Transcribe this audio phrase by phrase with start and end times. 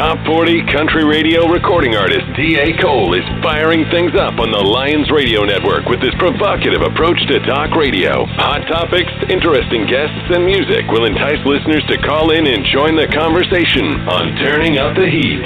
[0.00, 2.72] Top 40 country radio recording artist D.A.
[2.80, 7.36] Cole is firing things up on the Lions Radio Network with his provocative approach to
[7.44, 8.24] talk radio.
[8.40, 13.12] Hot topics, interesting guests, and music will entice listeners to call in and join the
[13.12, 15.44] conversation on Turning Up the Heat.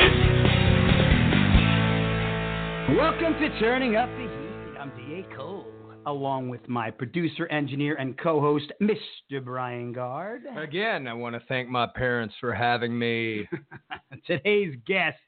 [2.95, 4.24] Welcome to Turning Up the
[6.07, 9.45] along with my producer, engineer, and co host, Mr.
[9.45, 10.43] Brian Gard.
[10.57, 13.49] Again, I want to thank my parents for having me.
[14.27, 15.19] Today's guest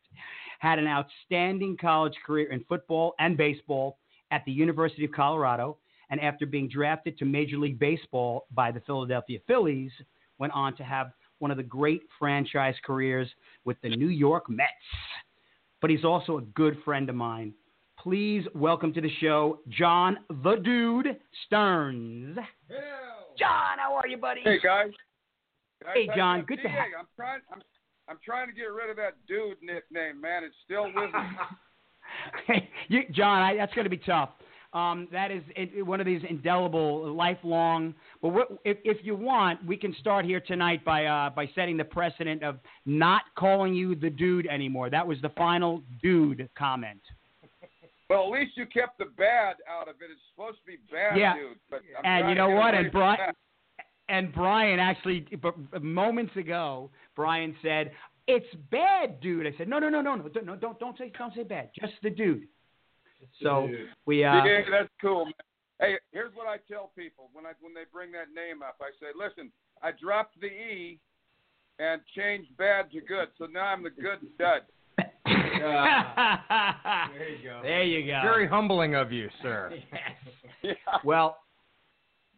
[0.59, 3.99] had an outstanding college career in football and baseball
[4.31, 5.77] at the University of Colorado,
[6.11, 9.91] and after being drafted to Major League Baseball by the Philadelphia Phillies,
[10.39, 13.29] went on to have one of the great franchise careers
[13.65, 14.71] with the New York Mets.
[15.81, 17.53] But he's also a good friend of mine.
[18.11, 22.37] Please welcome to the show, John the Dude Stearns.
[23.37, 24.43] John, how are you, buddy?
[24.45, 24.93] Hey guys.
[25.83, 27.41] Guys, Hey, John, good to DA, ha- I'm trying.
[27.53, 27.61] I'm,
[28.09, 30.45] I'm trying to get rid of that dude nickname, man.
[30.45, 31.11] It's still with
[32.49, 32.69] me.
[32.89, 34.29] you, John, I, that's going to be tough.
[34.73, 37.93] Um, that is it, it- one of these indelible, lifelong.
[38.23, 41.77] But what, if, if you want, we can start here tonight by uh, by setting
[41.77, 44.91] the precedent of not calling you the dude anymore.
[44.91, 47.01] That was the final dude comment.
[48.09, 50.11] Well, at least you kept the bad out of it.
[50.11, 51.35] It's supposed to be bad, Yeah.
[51.35, 51.59] dude.
[51.71, 52.75] But I'm And you know what?
[52.75, 53.35] And Brian, that.
[54.09, 55.27] and Brian actually,
[55.81, 57.93] moments ago, Brian said
[58.27, 59.47] it's bad, dude.
[59.47, 61.71] I said no, no, no, no, no, don't- no, don't don't say don't say bad,
[61.79, 62.49] just the dude.
[63.43, 63.69] So
[64.05, 65.35] we uh, DA, that's cool, man.
[65.81, 68.77] Hey, here's what I tell people when I when they bring that name up.
[68.81, 69.51] I say, listen,
[69.83, 70.99] I dropped the E
[71.79, 74.63] and changed bad to good, so now I'm the good dud.
[75.27, 77.61] There you go.
[77.63, 78.21] There you go.
[78.23, 79.73] Very humbling of you, sir.
[80.63, 80.73] Yeah.
[81.05, 81.37] Well,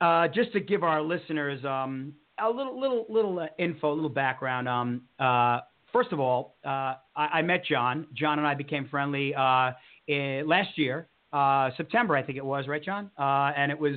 [0.02, 4.10] uh, just to give our listeners um, a little, little, little uh, info, a little
[4.10, 4.68] background.
[4.68, 5.60] Um, uh,
[5.94, 8.06] first of all, uh, I, I met John.
[8.14, 9.70] John and I became friendly uh,
[10.08, 13.10] in, last year, uh, September, I think it was, right, John?
[13.18, 13.96] Uh, and it was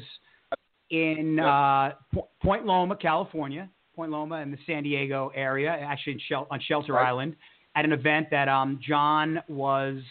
[0.92, 3.70] in uh, Po- Point Loma, California.
[3.96, 7.10] Point Loma in the San Diego area, actually in Shel- on Shelter Right.
[7.10, 7.36] Island,
[7.76, 10.02] at an event that um, John was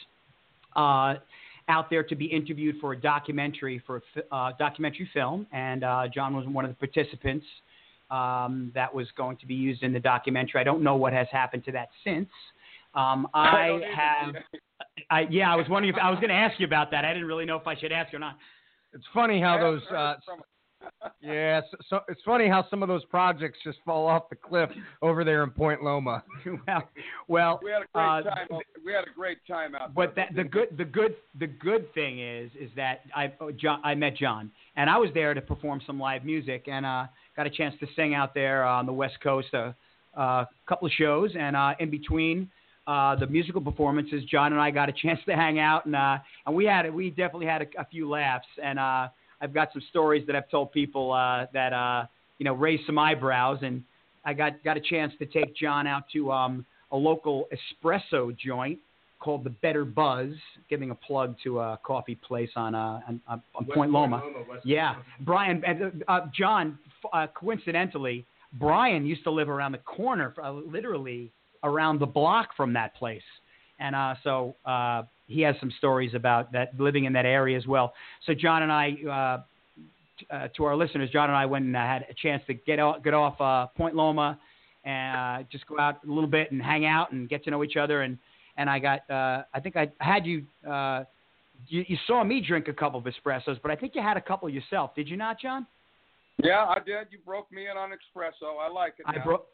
[0.77, 1.15] uh,
[1.69, 5.85] out there to be interviewed for a documentary for a fi- uh, documentary film, and
[5.85, 7.47] uh, John was one of the participants
[8.11, 10.61] um, that was going to be used in the documentary.
[10.61, 12.29] I don't know what has happened to that since.
[12.95, 14.35] Um, I don't have,
[15.11, 17.05] I, yeah, I was wondering if I was going to ask you about that.
[17.05, 18.37] I didn't really know if I should ask or not.
[18.93, 19.83] It's funny how those.
[19.89, 20.45] Uh, heard from it.
[21.23, 24.71] Yeah, so, so it's funny how some of those projects just fall off the cliff
[25.03, 26.23] over there in Point Loma.
[26.67, 26.91] well,
[27.29, 28.49] well, We had a great uh, time.
[28.85, 30.29] We had a great time out But there.
[30.31, 33.95] that the good the good the good thing is is that I oh, John I
[33.95, 37.51] met John and I was there to perform some live music and uh, got a
[37.51, 39.75] chance to sing out there on the West Coast a
[40.17, 42.51] uh, uh, couple of shows and uh, in between
[42.87, 46.19] uh, the musical performances John and I got a chance to hang out and uh,
[46.47, 49.09] and we had we definitely had a, a few laughs and uh,
[49.41, 52.07] I've got some stories that I've told people uh, that uh,
[52.39, 53.83] you know raised some eyebrows and
[54.25, 58.79] I got got a chance to take John out to um, a local espresso joint
[59.19, 60.31] called the Better Buzz,
[60.69, 64.23] giving a plug to a coffee place on uh, on, on on Point Loma.
[64.65, 66.79] Yeah, Brian, and, uh, John.
[67.15, 71.33] Uh, coincidentally, Brian used to live around the corner, uh, literally
[71.65, 73.23] around the block from that place,
[73.79, 77.67] and uh, so uh, he has some stories about that living in that area as
[77.67, 77.95] well.
[78.27, 78.97] So John and I.
[79.09, 79.43] Uh,
[80.31, 82.79] uh, to our listeners, John and I went and uh, had a chance to get
[82.79, 84.39] off, get off uh, Point Loma
[84.85, 87.65] and uh, just go out a little bit and hang out and get to know
[87.65, 88.03] each other.
[88.03, 88.19] And
[88.57, 91.05] and I got, uh, I think I had you, uh,
[91.69, 94.21] you, you saw me drink a couple of espressos, but I think you had a
[94.21, 94.95] couple yourself.
[94.95, 95.67] Did you not, John?
[96.43, 97.07] Yeah, I did.
[97.11, 98.59] You broke me in on espresso.
[98.61, 99.07] I like it.
[99.07, 99.47] I broke.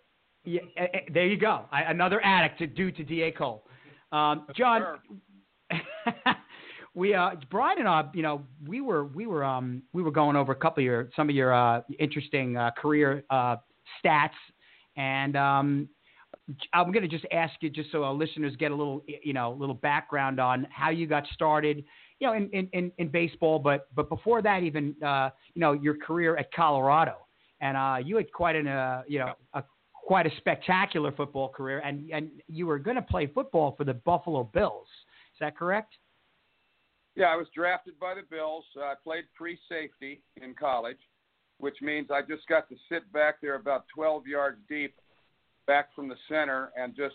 [0.45, 1.67] Yeah, eh, eh, there you go.
[1.71, 3.63] I, another addict to do to Da Cole.
[4.13, 4.99] Um, John, Sure.
[6.97, 10.35] We uh, Brian and I, you know, we were we were um we were going
[10.35, 13.57] over a couple of your some of your uh, interesting uh, career uh,
[14.03, 14.31] stats,
[14.97, 15.89] and um,
[16.73, 19.53] I'm going to just ask you just so our listeners get a little you know
[19.53, 21.85] little background on how you got started,
[22.19, 25.73] you know, in in, in, in baseball, but but before that even uh, you know
[25.73, 27.17] your career at Colorado,
[27.61, 31.81] and uh, you had quite an uh, you know a quite a spectacular football career,
[31.81, 34.89] and and you were going to play football for the Buffalo Bills.
[35.35, 35.93] Is that correct?
[37.17, 38.65] Yeah, I was drafted by the Bills.
[38.77, 40.99] Uh, I played free safety in college,
[41.59, 44.95] which means I just got to sit back there about 12 yards deep,
[45.67, 47.15] back from the center, and just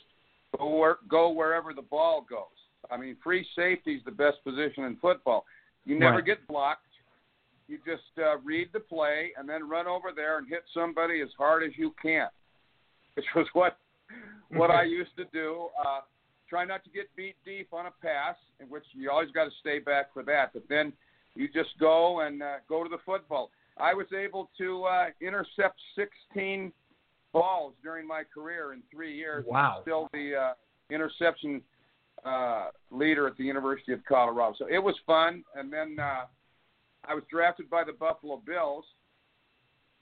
[0.57, 2.47] go, where, go wherever the ball goes.
[2.89, 5.45] I mean, free safety is the best position in football.
[5.85, 6.25] You never Right.
[6.25, 6.87] get blocked.
[7.67, 11.29] You just uh, read the play and then run over there and hit somebody as
[11.37, 12.27] hard as you can,
[13.13, 13.77] which was what
[14.49, 15.69] what I used to do.
[15.79, 16.01] Uh,
[16.51, 19.51] try not to get beat deep on a pass, in which you always got to
[19.61, 20.51] stay back for that.
[20.53, 20.91] But then
[21.33, 23.49] you just go and uh, go to the football.
[23.77, 26.73] I was able to uh, intercept 16
[27.31, 29.45] balls during my career in three years.
[29.47, 29.75] Wow.
[29.77, 30.53] I'm still the uh,
[30.93, 31.61] interception
[32.25, 34.53] uh, leader at the University of Colorado.
[34.59, 35.45] So it was fun.
[35.55, 36.25] And then uh,
[37.05, 38.83] I was drafted by the Buffalo Bills,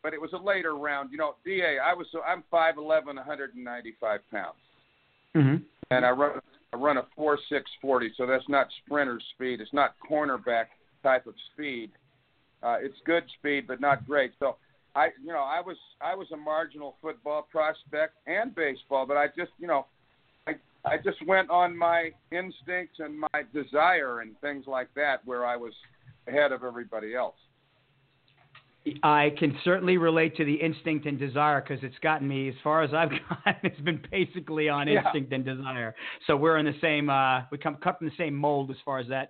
[0.02, 1.12] but it was a later round.
[1.12, 4.56] You know, Da, I was so I'm 5'11", 195 pounds
[5.36, 5.58] hmm
[5.92, 6.40] and I run
[6.74, 9.62] I run a four six forty, so that's not sprinter speed.
[9.62, 10.66] It's not cornerback
[11.04, 11.92] type of speed.
[12.62, 14.32] Uh, it's good speed, but not great.
[14.40, 14.58] So
[14.96, 19.28] I, you know, I was I was a marginal football prospect and baseball, but I
[19.28, 19.86] just, you know,
[20.48, 20.54] I
[20.86, 25.56] I just went on my instincts and my desire and things like that, where I
[25.56, 25.74] was
[26.28, 27.36] ahead of everybody else.
[29.04, 32.84] I can certainly relate to the instinct and desire because it's gotten me as far
[32.84, 33.56] as I've gotten.
[33.64, 35.04] It's been basically on Yeah.
[35.06, 35.96] instinct and desire.
[36.28, 37.10] So we're in the same.
[37.10, 39.30] Uh, we come cut from the same mold as far as that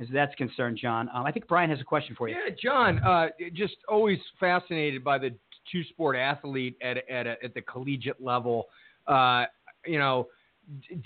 [0.00, 1.08] as that's concerned, John.
[1.12, 2.36] Um, I think Brian has a question for you.
[2.36, 5.34] Yeah, John, uh, just always fascinated by the
[5.72, 8.66] two sport athlete at at, a, at the collegiate level.
[9.06, 9.44] Uh,
[9.84, 10.28] you know,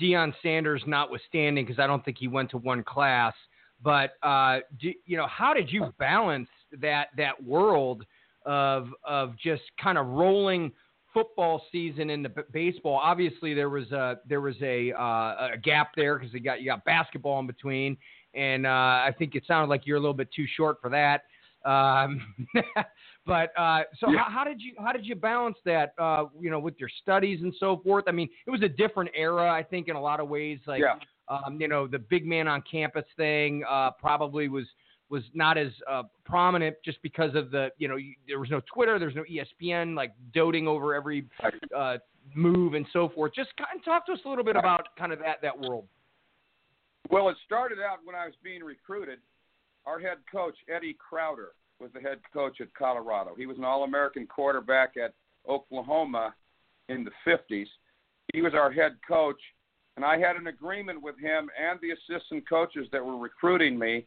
[0.00, 3.34] Deion Sanders notwithstanding, because I don't think he went to one class.
[3.82, 6.48] But uh, do, you know, how did you balance
[6.80, 8.04] that that world
[8.44, 10.72] of of just kind of rolling
[11.12, 13.00] football season into b- baseball?
[13.02, 16.66] Obviously, there was a there was a uh, a gap there because you got you
[16.66, 17.96] got basketball in between,
[18.34, 21.22] and uh, I think it sounded like you're a little bit too short for that.
[21.64, 22.34] Um,
[23.26, 24.24] but uh, so Yeah.
[24.24, 25.94] how, how did you how did you balance that?
[25.98, 28.04] Uh, you know, with your studies and so forth.
[28.08, 30.58] I mean, it was a different era, I think, in a lot of ways.
[30.66, 30.96] Like, yeah.
[31.28, 34.64] um, you know, the big man on campus thing uh, probably was
[35.12, 38.62] was not as uh, prominent just because of the you know you, there was no
[38.74, 41.26] Twitter, there's no ESPN like doting over every
[41.76, 41.98] uh,
[42.34, 43.32] move and so forth.
[43.36, 45.84] Just kind of talk to us a little bit about kind of that that world.
[47.10, 49.18] Well, it started out when I was being recruited.
[49.84, 53.34] Our head coach, Eddie Crowder, was the head coach at Colorado.
[53.36, 55.12] He was an All American quarterback at
[55.46, 56.34] Oklahoma
[56.88, 57.66] in the 50s.
[58.32, 59.40] He was our head coach,
[59.96, 64.06] and I had an agreement with him and the assistant coaches that were recruiting me.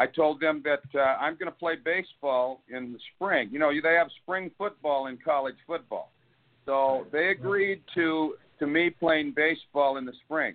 [0.00, 3.50] I told them that uh, I'm going to play baseball in the spring.
[3.52, 6.10] You know, they have spring football in college football.
[6.64, 10.54] So they agreed to to me playing baseball in the spring.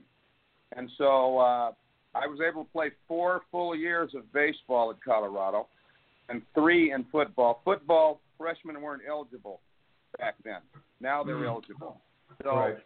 [0.76, 1.72] And so uh,
[2.16, 5.68] I was able to play four full years of baseball at Colorado
[6.30, 7.62] and three in football.
[7.64, 9.60] Football, freshmen weren't eligible
[10.18, 10.62] back then.
[11.00, 12.02] Now they're eligible.
[12.44, 12.78] So, Right.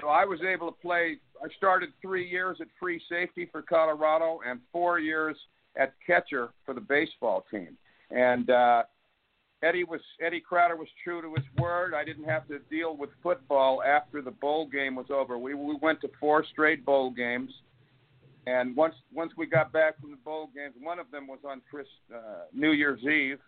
[0.00, 1.18] So I was able to play.
[1.42, 5.36] I started three years at free safety for Colorado and four years
[5.76, 7.76] at catcher for the baseball team.
[8.10, 8.84] And uh,
[9.62, 11.94] Eddie was Eddie Crowder was true to his word.
[11.94, 15.38] I didn't have to deal with football after the bowl game was over.
[15.38, 17.50] We we went to four straight bowl games,
[18.46, 21.62] and once once we got back from the bowl games, one of them was on
[21.70, 23.38] Chris uh, New Year's Eve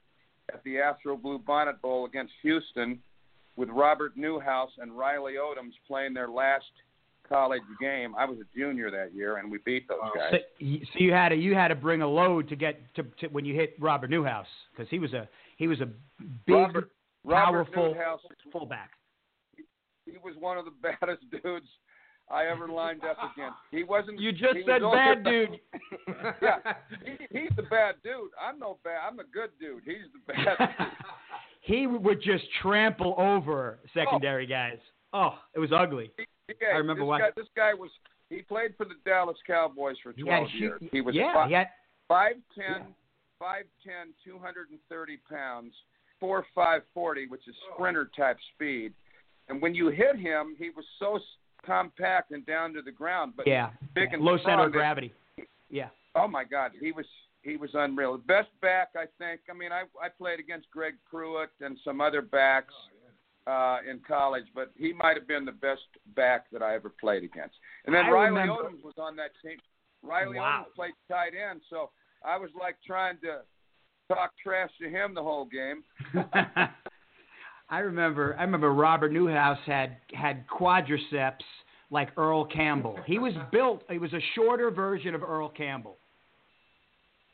[0.52, 2.98] at the Astro Blue Bonnet Bowl against Houston,
[3.56, 6.64] with Robert Newhouse and Riley Odoms playing their last
[7.28, 8.14] college game.
[8.16, 10.32] I was a junior that year, and we beat those guys.
[10.32, 13.28] So, so you had to you had to bring a load to get to, to
[13.28, 15.86] when you hit Robert Newhouse because he was a he was a
[16.46, 16.90] big Robert,
[17.24, 18.20] Robert powerful Newhouse
[18.52, 18.90] fullback.
[20.04, 21.66] he was one of the baddest dudes
[22.30, 23.56] I ever lined up against.
[23.70, 24.18] He wasn't.
[24.20, 25.60] You just said was also bad dude.
[26.42, 26.58] yeah,
[27.04, 28.30] he, he's the bad dude.
[28.40, 28.98] I'm no bad.
[29.08, 29.82] I'm the good dude.
[29.84, 30.68] He's the bad.
[31.66, 34.48] he would just trample over secondary oh.
[34.48, 34.78] guys.
[35.12, 36.12] Oh, it was ugly.
[36.48, 37.30] Yeah, I remember this what- guy.
[37.36, 37.90] This guy was.
[38.30, 40.82] He played for the Dallas Cowboys for He had 12 hu- years.
[40.90, 41.68] He was yeah, fi- he had
[42.10, 42.82] 5'10",
[43.40, 45.72] 5'10", 230 pounds,
[46.18, 47.74] four five forty, which is oh.
[47.74, 48.92] sprinter type speed.
[49.48, 51.20] And when you hit him, he was so
[51.64, 55.12] compact and down to the ground, but yeah big and low strong center of gravity.
[55.70, 55.88] Yeah.
[56.14, 57.06] Oh my God, he was
[57.46, 58.12] he was unreal.
[58.16, 59.40] The best back, I think.
[59.50, 62.74] I mean, I I played against Greg Pruitt and some other backs
[63.46, 65.82] uh, in college, but he might have been the best
[66.16, 67.54] back that I ever played against.
[67.86, 69.58] And then I Riley remember- Odoms was on that team.
[70.02, 70.66] Riley Wow.
[70.68, 71.90] Odoms played tight end, so
[72.24, 73.42] I was like trying to
[74.12, 75.82] talk trash to him the whole game.
[77.68, 81.42] I remember I remember Robert Newhouse had had quadriceps
[81.90, 82.98] like Earl Campbell.
[83.06, 85.96] He was built he was a shorter version of Earl Campbell.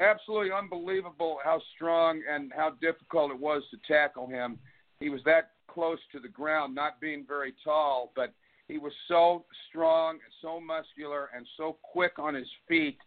[0.03, 4.59] Absolutely unbelievable how strong and how difficult it was to tackle him.
[5.01, 8.33] He was that close to the ground, not being very tall, but
[8.69, 12.99] he was so strong, so muscular, and so quick on his feet.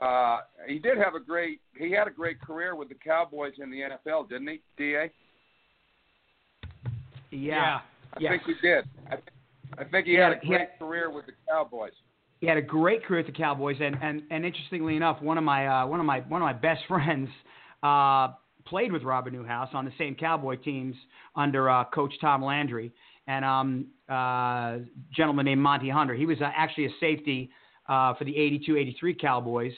[0.00, 1.60] Uh, he did have a great.
[1.78, 5.08] He had a great career with the Cowboys in the NFL, didn't he, Da?
[7.30, 7.80] Yeah.
[8.14, 8.32] I yes.
[8.32, 8.84] think he did.
[9.06, 9.28] I, th-
[9.78, 11.92] I think he, He had, had- a he great had- career with the Cowboys.
[12.46, 15.42] He had a great career at the Cowboys, and and, and interestingly enough, one of
[15.42, 17.28] my uh, one of my one of my best friends
[17.82, 18.28] uh,
[18.64, 20.94] played with Robert Newhouse on the same Cowboy teams
[21.34, 22.92] under uh, Coach Tom Landry,
[23.26, 24.76] and um, uh,
[25.12, 26.14] gentleman named Monty Hunter.
[26.14, 27.50] He was uh, actually a safety
[27.88, 29.72] uh, for the 82-83 Cowboys,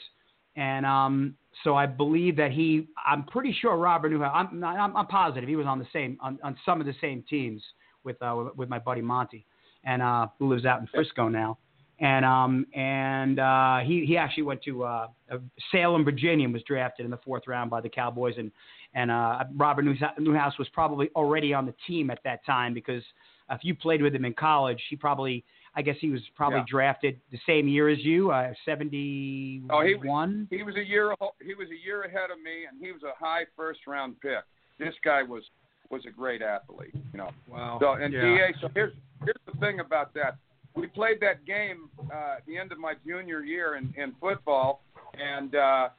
[0.55, 1.33] and um,
[1.63, 2.87] so I believe that he.
[3.03, 4.31] I'm pretty sure Robert Newhouse.
[4.35, 7.23] I'm I'm, I'm positive he was on the same on, on some of the same
[7.27, 7.63] teams
[8.03, 9.47] with uh, with my buddy Monty,
[9.85, 11.57] and uh, who lives out in Frisco now
[11.99, 15.37] and um and uh he he actually went to uh uh,
[15.71, 18.51] Salem Virginia and was drafted in the fourth round by the Cowboys and
[18.93, 23.03] and uh Robert Newhouse Newhouse was probably already on the team at that time because
[23.51, 25.43] if you played with him in college he probably
[25.75, 26.65] I guess he was probably Yeah.
[26.69, 31.13] drafted the same year as you uh 71 Oh, he He was a year
[31.45, 34.43] he was a year ahead of me, and he was a high first round pick.
[34.79, 35.43] This guy was
[35.89, 37.29] was a great athlete, you know.
[37.47, 37.77] Wow.
[37.81, 38.21] So and yeah.
[38.21, 40.37] Da, so here's here's the thing about that.
[40.75, 44.81] We played that game uh, at the end of my junior year in, in football,
[45.19, 45.89] and uh,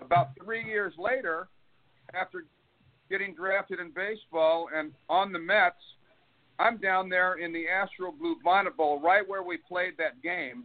[0.00, 1.48] about three years later,
[2.14, 2.44] after
[3.10, 5.76] getting drafted in baseball and on the Mets,
[6.58, 10.64] I'm down there in the Astro Blue Bonnet Bowl, right where we played that game,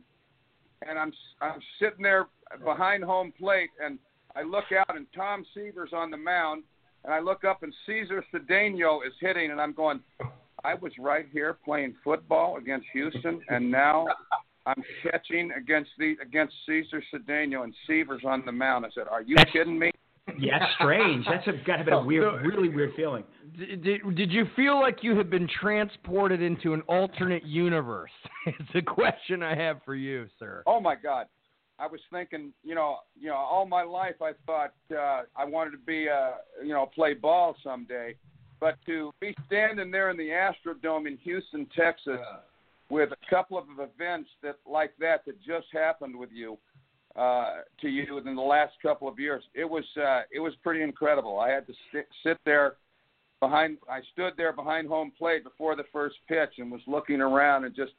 [0.88, 2.28] and I'm I'm sitting there
[2.64, 4.00] behind home plate, and
[4.36, 6.64] I look out, and Tom Seaver's on the mound,
[7.04, 10.00] and I look up, and Cesar Cedeno is hitting, and I'm going,
[10.64, 14.08] I was right here playing football against Houston, and now
[14.66, 18.86] I'm catching against the against Cesar Cedeno, and Seaver's on the mound.
[18.86, 19.92] I said, Are you That's- kidding me?
[20.40, 23.26] yeah that's strange that's a, got to be a weird really weird feeling
[23.60, 28.10] Did, did, did you feel like you had been transported into an alternate universe?
[28.46, 30.64] it's a question I have for you, sir.
[30.66, 31.28] Oh my God.
[31.78, 35.72] I was thinking, you know, you know, all my life I thought uh, I wanted
[35.72, 38.16] to be, uh, you know, play ball someday,
[38.64, 42.18] but to be standing there in the Astrodome in Houston, Texas,
[42.90, 46.58] with a couple of events that like that that just happened with you,
[47.18, 50.82] uh, to you in the last couple of years, it was uh, it was pretty
[50.82, 51.40] incredible.
[51.40, 52.76] I had to sit, sit there
[53.42, 53.80] behind.
[53.90, 57.76] I stood there behind home plate before the first pitch and was looking around and
[57.76, 57.92] just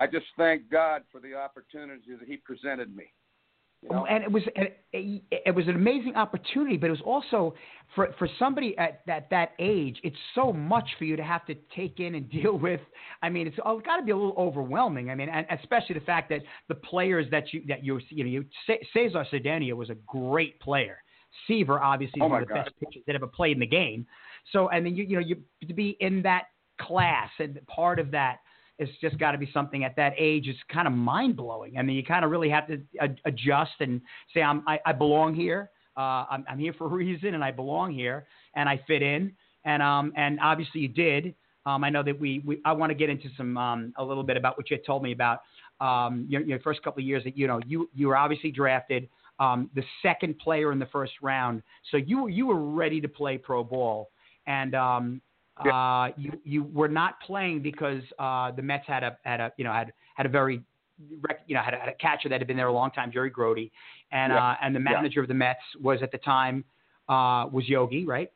[0.00, 3.12] I just thank God for the opportunity that He presented me.
[3.82, 4.06] You oh, know?
[4.06, 7.54] and it was it, it was an amazing opportunity, but it was also
[7.96, 11.56] for for somebody at that that age, it's so much for you to have to
[11.74, 12.80] take in and deal with.
[13.22, 15.10] I mean, it's, oh, it's got to be a little overwhelming.
[15.10, 18.30] I mean, and especially the fact that the players that you that you you know
[18.30, 20.98] you Ce- Cesar Cedeno was a great player.
[21.48, 22.64] Seaver obviously is Oh, one of the God.
[22.64, 24.06] best pitchers that ever played in the game.
[24.52, 26.44] So I mean, you you know you to be in that
[26.80, 28.38] class and part of that
[28.78, 31.78] it's just got to be something at that age It's kind of mind blowing.
[31.78, 34.00] I mean, you kind of really have to ad- adjust and
[34.34, 35.70] say, I'm, I, I belong here.
[35.96, 39.32] Uh, I'm, I'm here for a reason and I belong here and I fit in.
[39.64, 41.34] And, um, and obviously you did.
[41.64, 44.24] Um, I know that we, we I want to get into some, um, a little
[44.24, 45.40] bit about what you had told me about,
[45.80, 49.08] um, your, your first couple of years that, you know, you, you were obviously drafted,
[49.38, 51.62] um, the second player in the first round.
[51.90, 54.10] So you, you were ready to play pro ball.
[54.46, 55.20] And, um,
[55.68, 59.64] uh, you you were not playing because uh, the Mets had a had a you
[59.64, 60.62] know had had a very
[61.20, 63.10] rec- you know had a, had a catcher that had been there a long time,
[63.12, 63.58] Jerry Grote,
[64.10, 64.38] and Yeah.
[64.38, 64.84] uh, and the Yeah.
[64.94, 66.64] manager of the Mets was at the time
[67.08, 68.30] uh, was Yogi, right?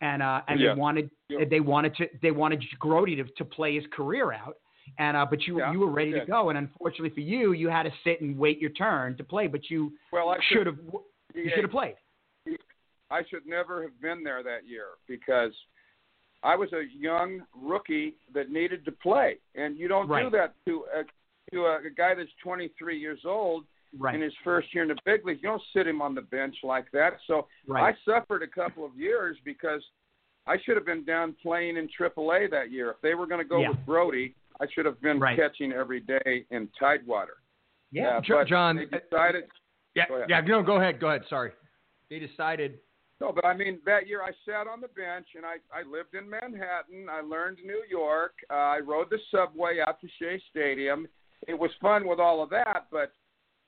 [0.00, 0.74] And uh, and Yeah.
[0.74, 1.44] they wanted Yeah.
[1.48, 4.56] they wanted to they wanted Grote to, to play his career out,
[4.98, 7.68] and uh, but you Yeah, you were ready to go, and unfortunately for you, you
[7.68, 10.78] had to sit and wait your turn to play, but you Well, I should have
[11.34, 11.96] you Yeah, should have played.
[13.10, 15.52] I should never have been there that year because
[16.42, 20.84] I was a young rookie that needed to play, and you don't do that to
[20.94, 21.02] a
[21.52, 23.64] to a, a guy that's 23 years old
[23.98, 24.14] Right.
[24.14, 25.40] in his first year in the big leagues.
[25.42, 27.14] You don't sit him on the bench like that.
[27.26, 27.92] So Right.
[27.92, 29.82] I suffered a couple of years because
[30.46, 32.90] I should have been down playing in AAA that year.
[32.90, 33.70] If they were going to go Yeah.
[33.70, 34.30] with Grote,
[34.60, 35.36] I should have been Right.
[35.36, 37.38] catching every day in Tidewater.
[37.90, 38.20] yeah.
[38.28, 39.44] But John, they uh, decided.
[39.96, 40.40] Yeah, yeah.
[40.42, 41.00] No, go ahead.
[41.00, 41.24] Go ahead.
[41.28, 41.50] Sorry.
[42.10, 42.78] They decided.
[43.20, 46.14] No, but I mean that year I sat on the bench and I I lived
[46.14, 47.08] in Manhattan.
[47.10, 48.32] I learned New York.
[48.50, 51.06] Uh, I rode the subway out to Shea Stadium.
[51.46, 53.12] It was fun with all of that, but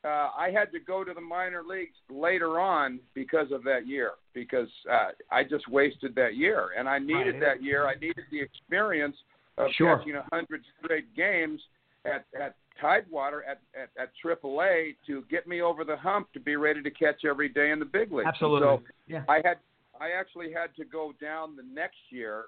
[0.04, 4.12] uh, I had to go to the minor leagues later on because of that year.
[4.34, 7.40] Because uh, I just wasted that year, and I needed Right.
[7.40, 7.86] that year.
[7.86, 9.16] I needed the experience
[9.58, 9.98] of Sure.
[9.98, 11.60] catching a hundred straight games
[12.04, 16.56] at at Tidewater at, at at AAA to get me over the hump to be
[16.56, 18.28] ready to catch every day in the big leagues.
[18.28, 18.68] Absolutely.
[18.68, 19.24] And so yeah.
[19.28, 19.58] I had
[20.00, 22.44] I actually had to go down the next year.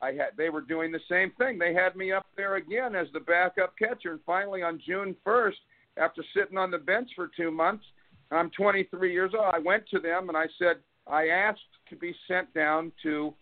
[0.00, 1.58] I had they were doing the same thing.
[1.58, 5.56] They had me up there again as the backup catcher, and finally on June 1st,
[5.96, 7.84] after sitting on the bench for two months,
[8.30, 9.52] I'm 23 years old.
[9.52, 11.60] I went to them and I said I asked
[11.90, 13.34] to be sent down to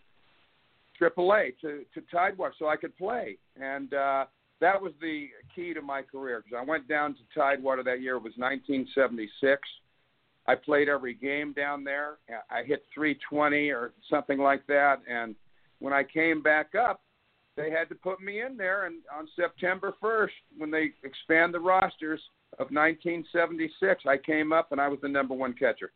[1.01, 4.27] AAA to to Tidewater so I could play, and uh,
[4.61, 8.17] that was the key to my career because I went down to Tidewater that year.
[8.17, 9.61] It was 1976.
[10.47, 12.19] I played every game down there.
[12.51, 15.35] I hit 320 or something like that, and
[15.81, 17.03] when I came back up,
[17.57, 18.87] they had to put me in there.
[18.87, 22.21] And on September 1st, when they expand the rosters
[22.59, 25.93] of 1976, I came up and I was the number one catcher.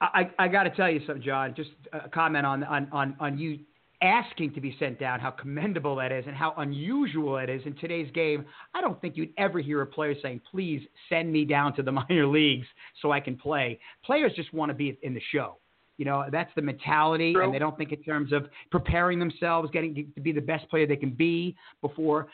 [0.00, 1.54] I, I got to tell you something, John.
[1.56, 3.58] Just a comment on, on, on, on you
[4.02, 7.74] asking to be sent down, how commendable that is, and how unusual it is in
[7.76, 8.44] today's game.
[8.74, 11.92] I don't think you'd ever hear a player saying, please send me down to the
[12.08, 12.66] minor leagues
[13.02, 13.78] so I can play.
[14.04, 15.58] Players just want to be in the show.
[15.96, 17.42] You know, that's the mentality, True.
[17.44, 20.86] and they don't think in terms of preparing themselves, getting to be the best player
[20.86, 22.28] they can be before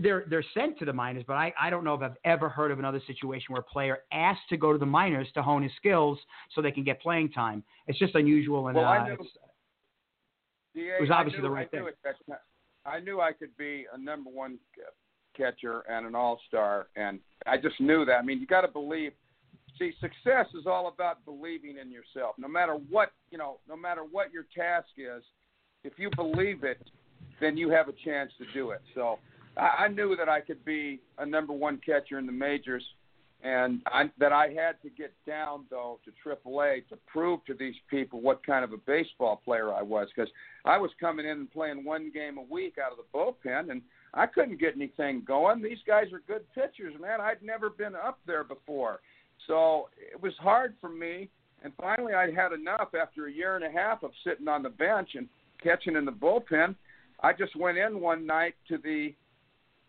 [0.00, 1.24] they're they're sent to the minors.
[1.26, 3.98] But I, I don't know if I've ever heard of another situation where a player
[4.12, 6.18] asked to go to the minors to hone his skills
[6.54, 7.62] so they can get playing time.
[7.86, 9.26] It's just unusual, and Well, uh, it's-
[10.76, 12.12] DA, It was obviously knew, the right I knew thing.
[12.28, 12.38] It,
[12.84, 14.58] I knew I could be a number one
[15.36, 18.12] catcher and an all star, and I just knew that.
[18.12, 19.12] I mean, you got to believe.
[19.78, 22.36] See, success is all about believing in yourself.
[22.38, 25.22] No matter what you know, no matter what your task is,
[25.82, 26.80] if you believe it,
[27.40, 28.82] then you have a chance to do it.
[28.94, 29.18] So
[29.56, 32.84] I, I knew that I could be a number one catcher in the majors,
[33.42, 37.74] and I, that I had to get down though to AAA to prove to these
[37.90, 40.30] people what kind of a baseball player I was, because
[40.64, 43.82] I was coming in and playing one game a week out of the bullpen, and
[44.14, 45.62] I couldn't get anything going.
[45.62, 47.20] These guys are good pitchers, man.
[47.20, 49.00] I'd never been up there before,
[49.46, 51.28] so it was hard for me.
[51.62, 54.68] And finally, I had enough after a year and a half of sitting on the
[54.68, 55.26] bench and
[55.62, 56.74] catching in the bullpen.
[57.20, 59.14] I just went in one night to the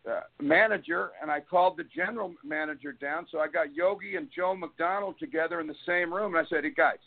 [0.07, 3.27] uh, manager and I called the general manager down.
[3.31, 6.63] So I got Yogi and Joe McDonald together in the same room, and I said,
[6.63, 6.97] "Hey guys,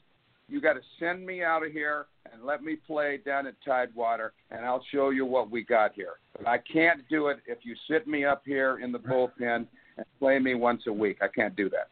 [0.48, 4.32] you got to send me out of here and let me play down at Tidewater,
[4.50, 6.14] and I'll show you what we got here.
[6.36, 10.06] But I can't do it if you sit me up here in the bullpen and
[10.18, 11.18] play me once a week.
[11.22, 11.88] I can't do that."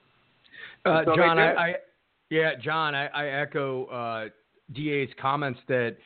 [0.89, 1.55] Uh, So John, I.
[1.55, 1.75] I
[2.31, 4.29] yeah, John, I, I echo uh,
[4.75, 5.97] Da's comments that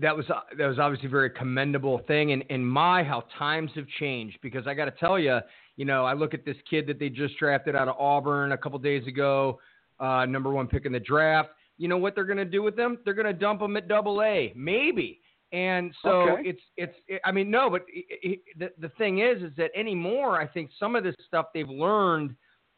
[0.00, 0.26] that was
[0.58, 4.66] that was obviously a very commendable thing, and and my how times have changed because
[4.66, 5.38] I got to tell you,
[5.76, 8.58] you know, I look at this kid that they just drafted out of Auburn a
[8.58, 9.58] couple days ago,
[10.00, 11.50] uh, number one pick in the draft.
[11.78, 12.98] You know what they're going to do with them?
[13.04, 15.20] They're going to dump them at Double A, maybe.
[15.52, 16.48] And so Okay.
[16.50, 19.70] it's it's it, I mean no, but it, it, the the thing is is that
[19.76, 22.34] anymore I think some of this stuff they've learned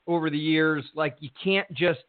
[0.07, 2.05] over the years like you can't just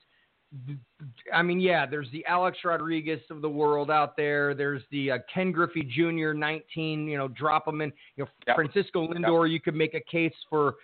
[1.33, 4.53] I mean, yeah, there's the Alex Rodriguez of the world out there.
[4.53, 6.33] There's the uh, Ken Griffey Jr.
[6.33, 7.91] 19, you know, drop him in.
[8.15, 8.55] You know, Yep.
[8.55, 9.49] Francisco Lindor.
[9.49, 10.75] You could make a case for,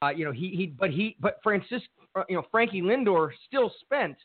[0.00, 1.82] uh, you know, he he, but he, but Francis,
[2.14, 4.16] uh, you know, Frankie Lindor still spent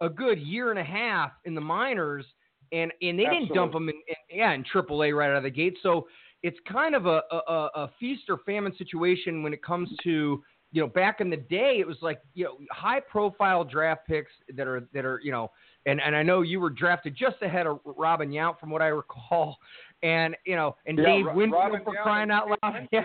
[0.00, 2.24] a good year and a half in the minors,
[2.72, 5.50] and and they didn't dump him in, in yeah in AAA right out of the
[5.50, 5.78] gate.
[5.82, 6.08] So
[6.42, 10.42] it's kind of a, a a feast or famine situation when it comes to
[10.72, 14.32] you know, back in the day, it was like you know, high profile draft picks
[14.54, 15.50] that are that are you know,
[15.86, 18.86] and and I know you were drafted just ahead of Robin Yount from what I
[18.88, 19.58] recall,
[20.02, 23.04] and you know, and Yeah, Dave Ro- Winfield Robin for Yount crying out loud, yeah,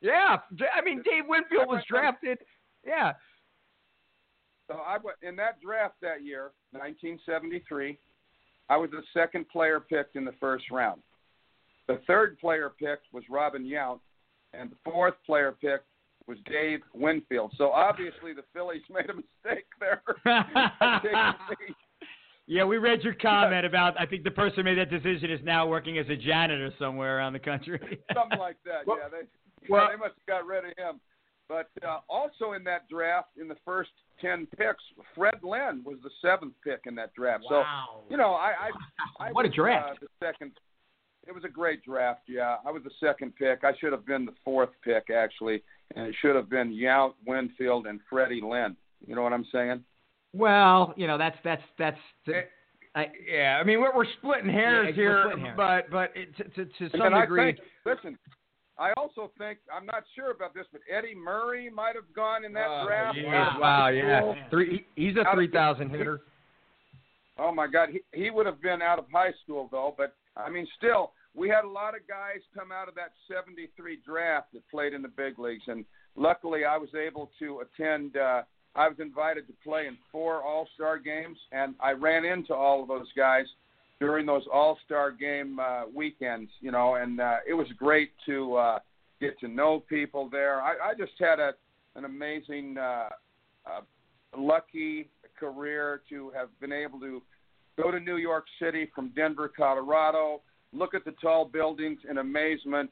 [0.00, 0.36] yeah.
[0.76, 2.38] I mean, Dave Winfield was drafted,
[2.84, 3.12] yeah.
[4.66, 7.96] So I went in that draft that year, 1973.
[8.68, 11.00] I was the second player picked in the first round.
[11.86, 14.00] The third player picked was Robin Yount,
[14.52, 15.86] and the fourth player picked
[16.28, 17.52] was Dave Winfield.
[17.56, 20.02] So obviously the Phillies made a mistake there.
[20.24, 21.74] by taking me.
[22.46, 24.00] Yeah, we read your comment about.
[24.00, 27.18] I think the person who made that decision is now working as a janitor somewhere
[27.18, 27.78] around the country.
[28.14, 28.86] something like that.
[28.86, 29.26] Well- yeah, they
[29.68, 31.00] well- yeah, they must have got rid of him.
[31.48, 36.10] But uh, also in that draft, in the first ten picks, Fred Lynn was the
[36.20, 37.44] seventh pick in that draft.
[37.48, 37.62] So
[38.10, 38.52] you know, I
[39.18, 39.92] I, I What a draft.
[40.02, 40.52] Uh, the second.
[41.28, 42.22] It was a great draft.
[42.26, 43.62] Yeah, I was the second pick.
[43.62, 45.62] I should have been the fourth pick actually,
[45.94, 48.76] and it should have been Yount, Winfield, and Freddie Lynn.
[49.06, 49.84] You know what I'm saying?
[50.32, 51.98] Well, you know that's that's that's.
[52.28, 52.40] Eh,
[52.94, 55.56] I, Yeah, I mean we're, we're splitting hairs we're here, splitting hairs.
[55.56, 58.18] but but it, to, to, to And some I degree, think, listen,
[58.78, 62.52] I also think I'm not sure about this, but Eddie Murray might have gone in
[62.54, 63.14] that Oh, draft.
[63.16, 63.88] geez, Wow.
[63.88, 64.86] yeah, three.
[64.96, 66.20] He's a three thousand hitter.
[67.38, 69.94] Oh my God, he he would have been out of high school though.
[69.96, 73.98] But I mean, still, we had a lot of guys come out of that 73
[74.04, 75.62] draft that played in the big leagues.
[75.68, 75.84] And
[76.16, 78.16] luckily, I was able to attend.
[78.16, 78.42] Uh,
[78.74, 82.82] I was invited to play in four All Star games, and I ran into all
[82.82, 83.46] of those guys
[84.00, 86.50] during those All Star game uh, weekends.
[86.60, 88.78] You know, and uh, it was great to uh,
[89.20, 90.60] get to know people there.
[90.60, 91.52] I, I just had a
[91.94, 93.08] an amazing, uh,
[93.66, 93.80] uh,
[94.36, 97.22] lucky career to have been able to
[97.76, 102.90] go to New York City from Denver, Colorado, look at the tall buildings in amazement,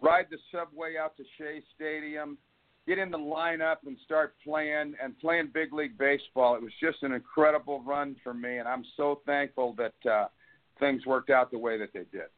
[0.00, 2.38] ride the subway out to Shea Stadium,
[2.86, 6.54] get in the lineup and start playing and playing big league baseball.
[6.54, 10.26] It was just an incredible run for me, and I'm so thankful that uh,
[10.78, 12.28] things worked out the way that they did.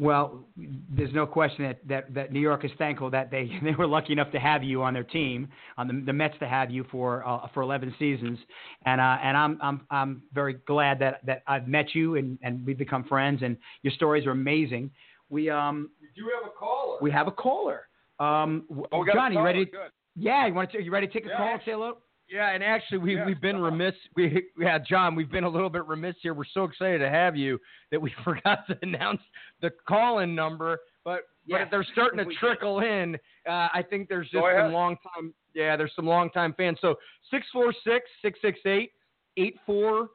[0.00, 3.86] Well, there's no question that, that, that New York is thankful that they, they were
[3.86, 6.86] lucky enough to have you on their team, on the, the Mets to have you
[6.90, 8.38] for uh, for 11 seasons,
[8.86, 12.64] and uh, and I'm I'm I'm very glad that, that I've met you and, and
[12.64, 14.90] we've become friends, and your stories are amazing.
[15.28, 16.96] We um we do have a caller.
[17.02, 17.82] We have a caller.
[18.18, 19.66] Um, oh, John, you ready?
[19.66, 19.90] Good.
[20.16, 20.82] Yeah, you want to?
[20.82, 21.98] You ready to take a yeah, call and say hello?
[22.30, 23.62] Yeah, and actually, we, Yeah, we've been on.
[23.72, 23.94] remiss.
[24.14, 26.32] We, yeah, John, we've been a little bit remiss here.
[26.34, 27.58] We're so excited to have you
[27.90, 29.20] that we forgot to announce
[29.60, 30.78] the call-in number.
[31.04, 33.16] But Yes, but they're starting to trickle in.
[33.48, 35.34] Uh, I think there's just Go some long time.
[35.54, 36.78] Yeah, there's some long time fans.
[36.80, 36.94] So
[37.30, 38.92] six four six six six eight
[39.36, 40.10] eight four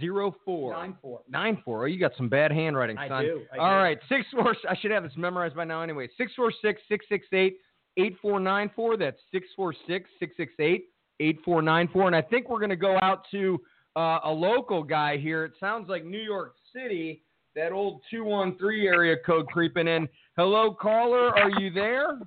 [0.00, 1.20] zero four Nine four.
[1.28, 1.82] nine four.
[1.82, 3.24] Oh, you got some bad handwriting, I son.
[3.24, 3.42] do.
[3.52, 3.74] I All do.
[3.76, 4.54] right, six four.
[4.68, 6.08] I should have this memorized by now anyway.
[6.16, 7.56] Six four six six six eight
[7.98, 8.96] eight four nine four.
[8.96, 9.74] That's six four
[11.20, 12.06] six six six eight eight four nine four.
[12.06, 13.60] And I think we're going to go out to
[13.96, 15.44] uh, a local guy here.
[15.44, 17.22] It sounds like New York City.
[17.54, 20.08] That old two one three area code creeping in.
[20.36, 21.28] Hello, caller.
[21.38, 22.18] Are you there?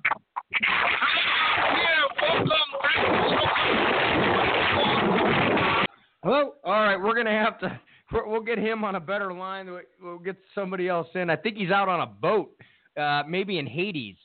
[6.22, 6.54] Hello.
[6.64, 7.80] All right, we're gonna have to.
[8.12, 9.72] We'll get him on a better line.
[9.72, 11.30] We- We'll get somebody else in.
[11.30, 12.52] I think he's out on a boat,
[12.96, 14.16] uh, maybe in Hades.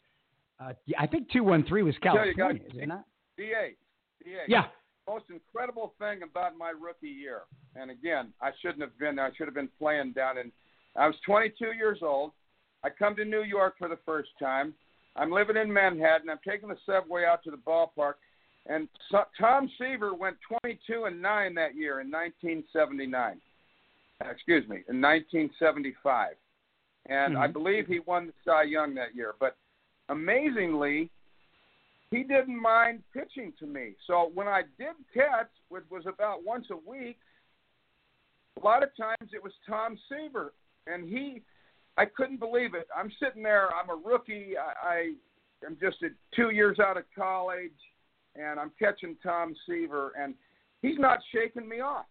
[0.59, 3.05] Uh, I think two one three was California, is it not?
[3.37, 3.75] DA,
[4.23, 4.43] DA.
[4.47, 4.65] Yeah.
[5.07, 7.41] most incredible thing about my rookie year,
[7.75, 9.25] and again, I shouldn't have been there.
[9.25, 10.51] I should have been playing down in.
[10.95, 12.31] I was 22 years old.
[12.83, 14.73] I come to New York for the first time.
[15.15, 16.29] I'm living in Manhattan.
[16.29, 18.15] I'm taking the subway out to the ballpark,
[18.67, 23.41] and so, Tom Seaver went 22 and nine that year in 1979.
[24.29, 26.35] Excuse me, in 1975,
[27.07, 27.53] and I Mhm.
[27.53, 29.33] believe he won the Cy Young that year.
[29.39, 29.57] But
[30.09, 31.09] amazingly,
[32.11, 33.93] he didn't mind pitching to me.
[34.05, 37.17] So when I did catch, which was about once a week,
[38.61, 40.53] a lot of times it was Tom Seaver,
[40.87, 41.41] and he,
[41.97, 42.87] I couldn't believe it.
[42.95, 45.13] I'm sitting there, I'm a rookie, I, I
[45.65, 47.71] am just a, two years out of college,
[48.35, 50.35] and I'm catching Tom Seaver, and
[50.81, 52.05] he's not shaking me off.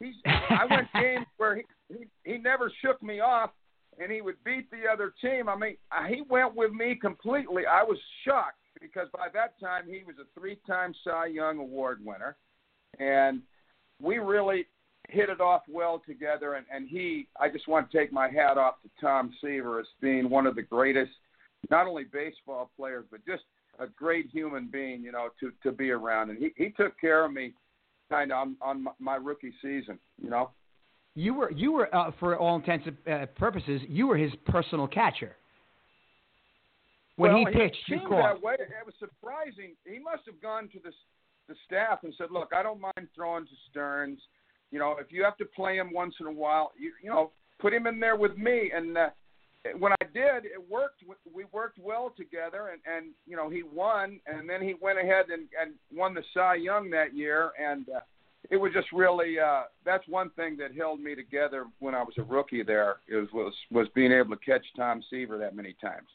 [0.00, 3.50] He's, I went games where he, he he never shook me off,
[3.98, 5.48] and he would beat the other team.
[5.48, 5.76] I mean,
[6.08, 7.62] he went with me completely.
[7.66, 12.36] I was shocked because by that time he was a three-time Cy Young Award winner,
[12.98, 13.42] and
[14.00, 14.66] we really
[15.08, 16.54] hit it off well together.
[16.54, 19.86] And, and he, I just want to take my hat off to Tom Seaver as
[20.00, 21.12] being one of the greatest,
[21.70, 23.44] not only baseball players, but just
[23.78, 26.30] a great human being, you know, to to be around.
[26.30, 27.52] And he he took care of me
[28.10, 30.50] kind of on, on my, rookie season, you know.
[31.14, 34.86] You were you were uh, for all intents and uh, purposes you were his personal
[34.86, 35.36] catcher.
[37.18, 38.54] When well, he pitched, it seemed that way.
[38.60, 39.74] It was surprising.
[39.84, 40.92] He must have gone to the
[41.48, 44.20] the staff and said, "Look, I don't mind throwing to Stearns.
[44.70, 47.32] You know, if you have to play him once in a while, you you know,
[47.58, 49.08] put him in there with me." And uh,
[49.78, 51.02] when I did, it worked.
[51.34, 55.26] We worked well together, and and you know, he won, and then he went ahead
[55.30, 57.88] and and won the Cy Young that year, and.
[57.88, 58.00] Uh,
[58.50, 62.14] it was just really uh that's one thing that held me together when I was
[62.18, 66.06] a rookie there is was was being able to catch Tom Seaver that many times.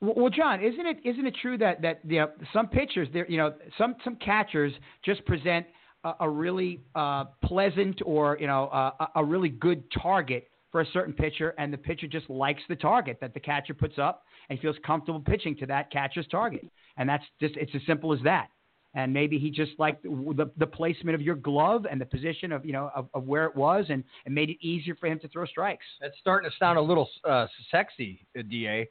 [0.00, 3.36] Well, John, isn't it isn't it true that that you know some pitchers, there, you
[3.36, 4.72] know, some some catchers
[5.04, 5.66] just present
[6.04, 10.80] a, a really uh, pleasant or you know uh, a, a really good target for
[10.80, 14.24] a certain pitcher, and the pitcher just likes the target that the catcher puts up
[14.48, 16.64] and feels comfortable pitching to that catcher's target,
[16.96, 18.48] and that's just it's as simple as that.
[18.94, 22.64] And maybe he just liked the the placement of your glove and the position of
[22.64, 25.28] you know of, of where it was, and it made it easier for him to
[25.28, 25.84] throw strikes.
[26.00, 28.86] That's starting to sound a little uh, sexy, Da.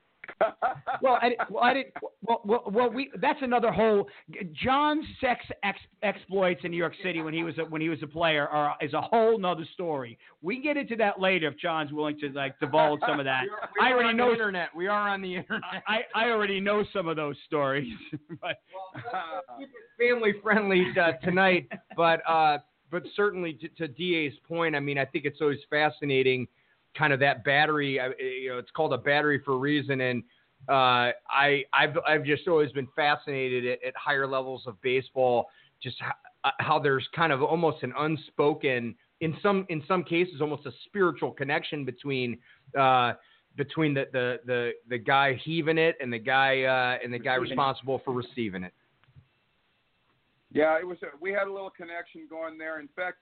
[1.02, 1.94] Well, I, well, I didn't.
[2.22, 3.12] Well, well, well, we.
[3.22, 4.08] That's another whole.
[4.54, 8.00] John's sex ex, exploits in New York City when he was a, when he was
[8.04, 10.18] a player are, is a whole nother story.
[10.42, 13.44] We can get into that later if John's willing to like divulge some of that.
[13.80, 14.28] We I already know.
[14.28, 14.70] the internet.
[14.76, 15.84] We are on the internet.
[15.88, 17.92] I, I already know some of those stories.
[18.42, 18.58] but
[19.98, 22.60] family friendly uh, tonight, but uh,
[22.92, 26.48] but certainly to, to Da's point, I mean, I think it's always fascinating
[26.98, 28.00] kind of that battery.
[28.20, 30.24] You know, it's called a battery for a reason, and
[30.68, 35.48] uh, I I've I've just always been fascinated at, at higher levels of baseball,
[35.82, 40.42] just how, uh, how there's kind of almost an unspoken, in some in some cases,
[40.42, 42.38] almost a spiritual connection between.
[42.78, 43.14] Uh,
[43.56, 47.34] between the, the, the, the guy heaving it and the guy uh, and the guy
[47.36, 48.74] responsible for receiving it.
[50.54, 50.98] Yeah, it was.
[51.04, 52.80] A, we had a little connection going there.
[52.80, 53.18] In fact,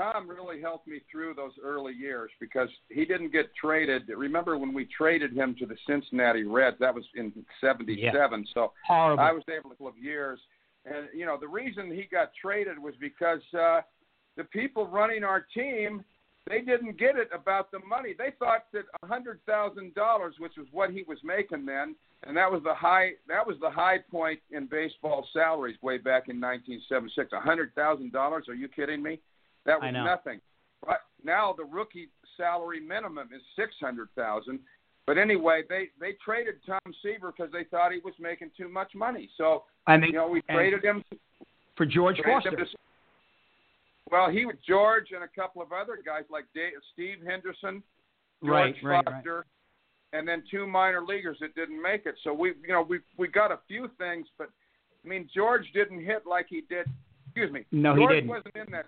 [0.00, 4.08] Tom really helped me through those early years because he didn't get traded.
[4.08, 6.76] Remember when we traded him to the Cincinnati Reds?
[6.78, 8.46] That was in '77.
[8.54, 9.22] So Horrible.
[9.22, 10.38] I was able to couple of years,
[10.84, 13.80] and you know the reason he got traded was because uh,
[14.36, 16.04] the people running our team
[16.48, 18.14] they didn't get it about the money.
[18.16, 21.94] They thought that a hundred thousand dollars, which was what he was making then,
[22.26, 26.28] and that was the high that was the high point in baseball salaries way back
[26.28, 27.32] in 1976.
[27.32, 28.46] A hundred thousand dollars?
[28.48, 29.20] Are you kidding me?
[29.70, 30.40] That was nothing.
[30.84, 34.60] But now the rookie salary minimum is six hundred thousand.
[35.06, 38.94] But anyway, they they traded Tom Seaver because they thought he was making too much
[38.94, 39.28] money.
[39.36, 41.04] So and they, you know we traded him
[41.76, 42.50] for George Foster.
[42.50, 42.66] to-
[44.10, 47.82] well, he was George and a couple of other guys like Dave, Steve Henderson,
[48.44, 49.04] George Right, right, right.
[49.04, 49.46] Foster,
[50.12, 52.16] and then two minor leaguers that didn't make it.
[52.24, 54.50] So we, you know, we we got a few things, but
[55.04, 56.86] I mean, George didn't hit like he did.
[57.26, 57.64] Excuse me.
[57.70, 58.28] No, he didn't.
[58.28, 58.86] wasn't in that.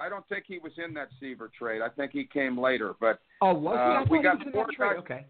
[0.00, 1.80] I don't think he was in that Seaver trade.
[1.82, 2.94] I think he came later.
[3.00, 3.80] But Oh, was he?
[3.80, 5.26] Uh, we he got in four guys- Okay.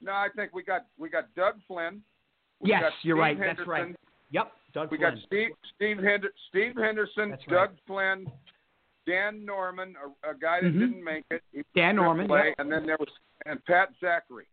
[0.00, 2.02] no, I think we got we got Doug Flynn.
[2.60, 3.38] We Yes, you're right.
[3.38, 3.94] That's right.
[4.30, 4.52] Yep.
[4.72, 5.14] Doug We Flynn.
[5.14, 7.48] got Steve Steve Hender, Steve Henderson, right.
[7.48, 8.30] Doug Flynn,
[9.06, 10.78] Dan Norman, a, a guy that Mhm.
[10.78, 11.42] didn't make it.
[11.52, 12.54] He Dan Norman, play, yep.
[12.58, 13.08] and then there was
[13.46, 14.44] and Pat Zachry.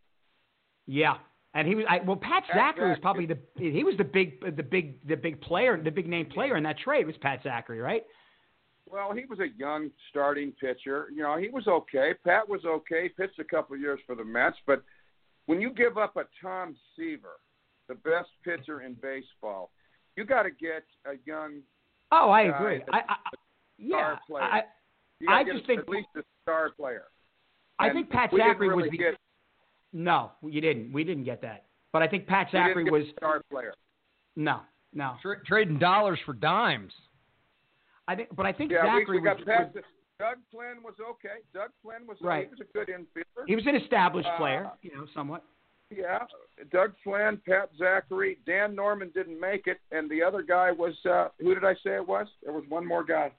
[0.86, 1.18] Yeah.
[1.54, 2.16] And he was I, well.
[2.16, 5.76] Pat Pat Zachry was probably the he was the big the big the big player
[5.82, 8.04] the big name player in that trade was Pat Zachry right?
[8.90, 11.08] Well, he was a young starting pitcher.
[11.14, 12.12] You know, he was okay.
[12.24, 13.04] Pat was okay.
[13.04, 14.82] He pitched a couple of years for the Mets, but
[15.46, 17.40] when you give up a Tom Seaver,
[17.88, 19.70] the best pitcher in baseball,
[20.16, 21.60] you got to get a young
[22.10, 22.80] Oh, I agree.
[22.92, 23.16] I, I
[23.78, 24.16] yeah.
[24.26, 24.44] player.
[24.44, 24.62] I
[25.28, 27.04] I just think- at least a star player.
[27.78, 29.16] I And think Pat we didn't Zachry was really the get,
[29.92, 33.40] no you didn't we didn't get that but I think Pat Zachry was a star
[33.50, 33.72] player.
[34.36, 34.60] no
[34.92, 36.92] no Tra- trading dollars for dimes.
[38.08, 39.84] I think but I think Yeah, we, Zachry we got was, was
[40.18, 41.38] Doug Flynn was okay.
[41.54, 42.48] Doug Flynn was Right.
[42.48, 43.44] he was a good infielder.
[43.46, 45.44] he was an established Uh, player you know somewhat
[45.90, 46.24] Yeah,
[46.72, 51.28] Doug Flynn, Pat Zachry, Dan Norman didn't make it, and the other guy was uh,
[51.38, 52.26] who did I say it was?
[52.42, 53.30] There was one more guy.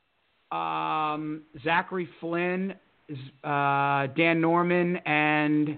[0.51, 2.73] um, Zachry Flynn,
[3.43, 5.77] uh, Dan Norman, and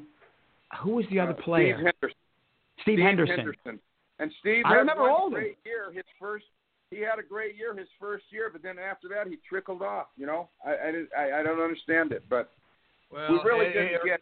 [0.82, 1.92] who was the other Uh, player?
[2.84, 3.36] Steve Henderson.
[3.36, 3.80] Steve, Henderson.
[4.20, 5.44] And Steve I remember all of them.
[5.66, 5.92] year.
[5.92, 6.46] His first,
[6.92, 10.08] he had a great year his first year, but then after that he trickled off.
[10.18, 12.52] You know, I I, I, I don't understand it, but
[13.12, 14.22] Well, we really it- didn't it- get.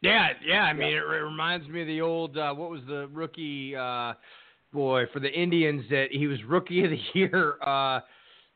[0.00, 0.62] Yeah, yeah.
[0.62, 2.38] I mean, it, it reminds me of the old.
[2.38, 3.74] Uh, what was the rookie?
[3.74, 4.14] Uh,
[4.72, 7.56] boy, for the Indians, that he was rookie of the year.
[7.60, 8.00] Uh,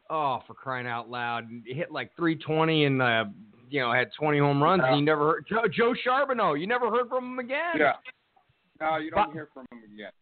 [0.08, 1.48] oh, for crying out loud!
[1.66, 3.24] He hit like 320 and uh,
[3.70, 4.82] you know had 20 home runs.
[4.86, 6.58] And you never heard Joe, Joe Charboneau.
[6.60, 7.74] You never heard from him again.
[7.76, 7.92] Yeah.
[8.80, 10.12] No, you don't But- hear from him again.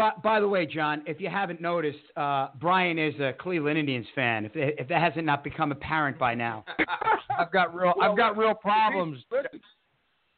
[0.00, 4.06] But by the way, John, if you haven't noticed, uh, Brian is a Cleveland Indians
[4.14, 4.46] fan.
[4.46, 6.64] If if that hasn't not become apparent by now.
[7.38, 7.92] I've got real.
[7.94, 9.18] Well, I've got real problems.
[9.30, 9.60] Listen,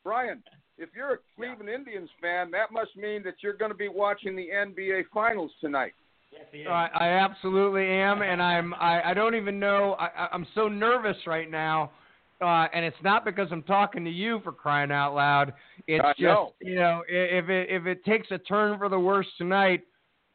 [0.03, 0.42] Brian,
[0.79, 4.35] if you're a Cleveland Indians fan, that must mean that you're going to be watching
[4.35, 5.92] the NBA Finals tonight.
[6.68, 8.75] I, I absolutely am, and I'm.
[8.75, 9.92] I, I don't even know.
[9.92, 11.92] I, I- I'm so nervous right now,
[12.43, 15.55] uh, and it's not because I'm talking to you for crying out loud.
[15.87, 16.53] It's I just know.
[16.61, 19.83] you know, if it if it takes a turn for the worse tonight,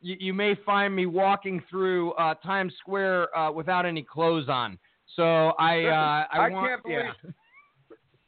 [0.02, 4.80] you, you may find me walking through uh, Times Square uh, without any clothes on.
[5.15, 5.24] So
[5.60, 7.32] I uh, I, I want can't believe yeah.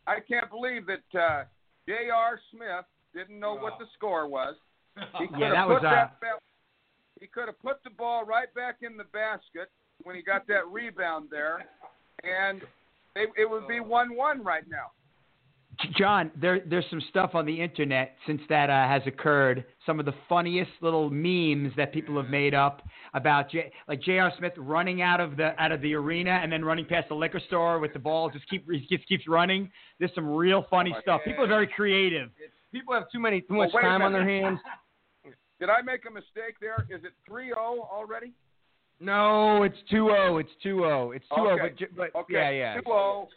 [0.07, 1.43] I can't believe that uh,
[1.87, 2.39] J.R.
[2.51, 4.55] Smith didn't know what the score was.
[5.17, 6.39] He could Yeah, have that put was, uh, that ba-
[7.19, 9.69] he could have put the ball right back in the basket
[10.03, 11.65] when he got that rebound there,
[12.23, 12.61] and
[13.19, 14.91] it, it would be one-one right now.
[15.97, 19.63] John, there there's some stuff on the internet since that uh, has occurred.
[19.85, 22.81] Some of the funniest little memes that people have made up
[23.13, 24.31] about J, like J.R.
[24.37, 27.39] Smith running out of the out of the arena and then running past the liquor
[27.47, 29.71] store with the ball, just keep he just keeps running.
[29.99, 31.21] There's some real funny Oh, stuff.
[31.23, 32.29] People are very creative.
[32.73, 34.59] People have too many too much wait a time on their hands.
[35.59, 36.87] Did I make a mistake there?
[36.89, 38.33] Is it 3-0 already?
[38.99, 40.41] No, it's 2-0.
[40.41, 41.15] It's 2-0.
[41.15, 41.63] It's 2-0.
[41.65, 41.85] Okay.
[41.95, 42.81] But, but Okay, yeah, yeah.
[42.81, 43.27] 2-0.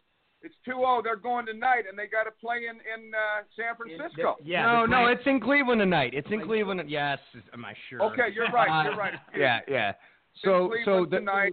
[0.42, 1.05] It's 2-0.
[1.05, 4.37] They're going tonight, and they got to play in in uh, San Francisco.
[4.42, 4.66] Yeah.
[4.66, 6.14] no, no, it's in Cleveland tonight.
[6.14, 6.83] It's in Cleveland.
[6.90, 7.18] Yes,
[7.55, 8.03] am I sure?
[8.12, 8.85] Okay, you're right.
[8.85, 9.14] You're right.
[9.38, 9.88] Yeah, yeah.
[9.90, 9.94] In
[10.42, 11.53] So, so the, tonight.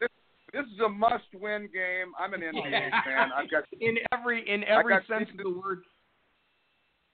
[0.00, 0.08] This,
[0.52, 2.12] this is a must-win game.
[2.18, 3.30] I'm an NBA fan.
[3.36, 5.82] I've got in every in every sense season- of the word.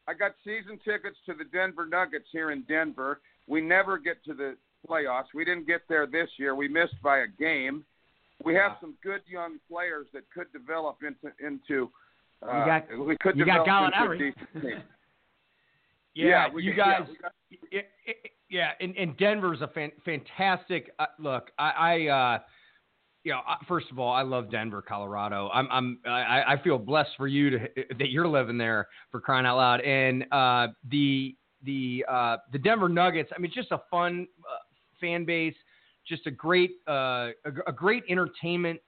[0.07, 3.20] I got season tickets to the Denver Nuggets here in Denver.
[3.46, 4.57] We never get to the
[4.88, 5.27] playoffs.
[5.35, 6.55] We didn't get there this year.
[6.55, 7.85] We missed by a game.
[8.44, 11.90] We have some good young players that could develop into into.
[12.42, 14.18] Uh, You got- we could you got develop into a Gallinari.
[14.18, 14.83] decent team.
[16.16, 17.09] Yeah, we you could- yeah, guys.
[17.20, 17.33] got-
[17.73, 21.51] Yeah, it- yeah, and, and Denver's a fan, fantastic uh, look.
[21.59, 22.38] I, I uh,
[23.25, 25.51] you know, first of all, I love Denver, Colorado.
[25.53, 27.59] I'm, I'm, I, I feel blessed for you to
[27.99, 29.81] that you're living there for crying out loud.
[29.81, 33.31] And uh, the the uh, the Denver Nuggets.
[33.35, 34.59] I mean, it's just a fun uh,
[35.00, 35.54] fan base,
[36.07, 38.80] just a great uh, a, a great entertainment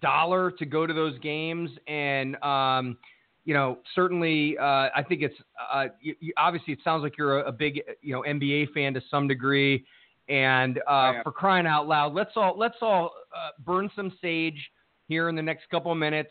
[0.00, 2.36] dollar to go to those games and.
[2.42, 2.98] Um,
[3.44, 5.34] you know, certainly, uh, I think it's
[5.72, 8.92] uh, you, you, obviously it sounds like you're a, a big, you know, NBA fan
[8.92, 9.86] to some degree,
[10.28, 14.70] and uh, for crying out loud, let's all let's all uh, burn some sage
[15.06, 16.28] here in the next couple of minutes,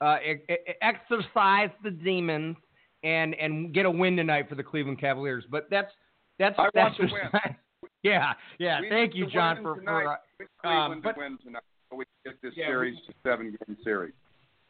[0.00, 2.56] uh, e- e- exercise the demons,
[3.02, 5.42] and and get a win tonight for the Cleveland Cavaliers.
[5.50, 5.90] But that's
[6.38, 7.56] that's I that's want to win.
[8.04, 8.80] Yeah, yeah.
[8.80, 10.04] We Thank you, John, for tonight.
[10.04, 10.08] for.
[10.10, 11.62] Uh, We um, but- to win tonight.
[11.92, 14.14] We get this Yeah, series to seven-game series.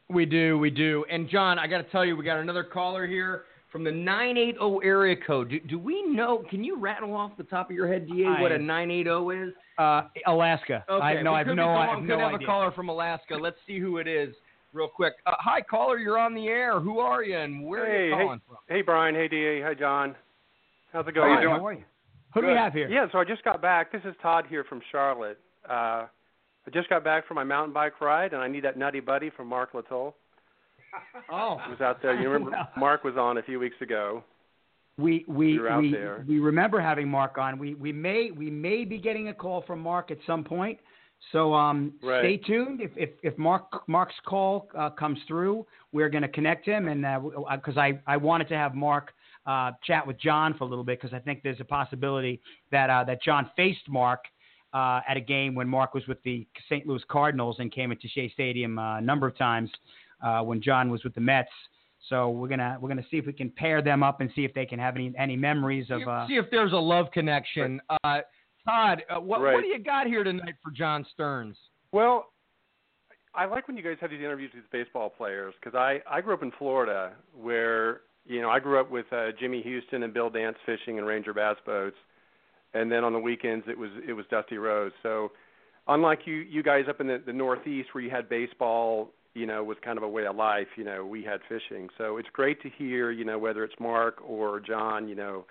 [0.09, 1.03] We do, we do.
[1.09, 4.85] And John, I got to tell you, we got another caller here from the 980
[4.85, 5.49] area code.
[5.49, 6.43] Do, do we know?
[6.51, 9.53] Can you rattle off the top of your head, DA, what a 980 is?
[9.79, 10.85] Uh, Alaska.
[10.87, 12.45] Okay, I, no, I have could no, I calling- have could no have idea.
[12.47, 13.35] a caller from Alaska.
[13.35, 14.35] Let's see who it is,
[14.71, 15.13] real quick.
[15.25, 15.97] Uh, hi, caller.
[15.97, 16.79] You're on the air.
[16.79, 18.21] Who are you, and where are Hey, you hey.
[18.23, 18.57] calling from?
[18.69, 19.15] Hey, Brian.
[19.15, 19.63] Hey, Da.
[19.67, 20.15] Hi, John.
[20.93, 21.33] How's it How going?
[21.37, 21.55] you doing?
[21.59, 21.83] How are you?
[22.35, 22.89] Who do we have here?
[22.89, 23.91] Yeah, so I just got back.
[23.93, 25.39] This is Todd here from Charlotte.
[25.67, 26.05] Uh,
[26.67, 29.29] I just got back from my mountain bike ride, and I need that nutty buddy
[29.29, 30.15] from Mark Littell.
[31.31, 32.13] Oh, He was out there.
[32.21, 32.67] You remember Wow.
[32.77, 34.23] Mark was on a few weeks ago.
[34.97, 36.23] We we You're out we, there.
[36.25, 37.57] we remember having Mark on.
[37.59, 40.79] We we may we may be getting a call from Mark at some point.
[41.33, 42.21] So um, Right.
[42.21, 42.79] stay tuned.
[42.79, 47.01] If if if Mark Mark's call uh, comes through, we're going to connect him, and
[47.55, 49.13] because I I wanted to have Mark
[49.45, 52.89] uh, chat with John for a little bit because I think there's a possibility that
[52.89, 54.25] uh, that John faced Mark.
[54.73, 56.85] Uh, at a game when Mark was with the St.
[56.85, 59.71] Louis Cardinals and came into Shea Stadium uh, a number of times
[60.21, 61.47] uh, when John was with the Mets.
[62.09, 64.53] So we're gonna we're gonna see if we can pair them up and see if
[64.53, 66.01] they can have any any memories of.
[66.05, 67.79] Uh, see if there's a love connection.
[68.03, 68.19] Uh,
[68.67, 69.53] Todd, uh, what, Right.
[69.53, 71.55] what do you got here tonight for John Stearns?
[71.93, 72.33] Well,
[73.33, 76.19] I like when you guys have these interviews with these baseball players because I I
[76.19, 80.13] grew up in Florida where you know I grew up with uh, Jimmy Houston and
[80.13, 81.97] Bill Dance fishing and Ranger bass boats,
[82.73, 84.95] and then on the weekends it was it was Dusty Rhodes.
[85.03, 85.31] So
[85.87, 89.63] unlike you you guys up in the, the Northeast where you had baseball, you know,
[89.63, 90.67] was kind of a way of life.
[90.75, 91.89] You know, we had fishing.
[91.97, 95.45] So it's great to hear you know whether it's Mark or John, you know,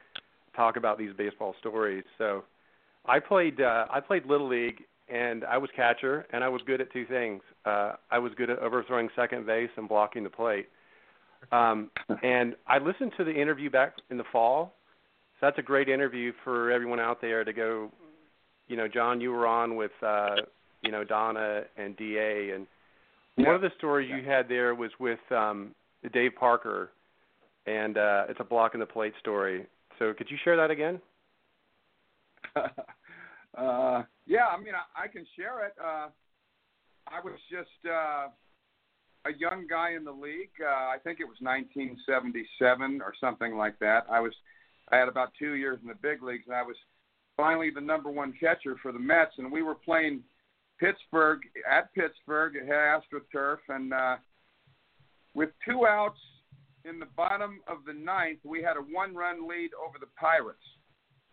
[0.56, 2.04] talk about these baseball stories.
[2.18, 2.44] So
[3.06, 6.80] I played uh, I played little league and I was catcher and I was good
[6.80, 7.42] at two things.
[7.64, 10.68] Uh, I was good at overthrowing second base and blocking the plate.
[11.52, 11.90] Um,
[12.22, 14.74] and I listened to the interview back in the fall.
[15.40, 17.90] So that's a great interview for everyone out there to go.
[18.68, 20.36] You know, John, you were on with uh,
[20.82, 22.66] you know Donna and Da, and
[23.36, 23.46] Yeah.
[23.46, 25.74] one of the stories you had there was with um,
[26.12, 26.90] Dave Parker,
[27.66, 29.66] and uh, it's a block in the plate story.
[29.98, 31.00] So could you share that again?
[32.56, 35.74] uh, yeah, I mean, I, I can share it.
[35.82, 36.08] Uh,
[37.08, 38.28] I was just uh,
[39.26, 40.50] a young guy in the league.
[40.60, 44.06] Uh, I think it was 1977 or something like that.
[44.10, 44.32] I was,
[44.90, 46.76] I had about two years in the big leagues, and I was
[47.36, 49.32] finally the number one catcher for the Mets.
[49.38, 50.22] And we were playing
[50.78, 54.16] Pittsburgh at Pittsburgh at AstroTurf, and uh,
[55.34, 56.20] with two outs
[56.84, 60.58] in the bottom of the ninth, we had a one-run lead over the Pirates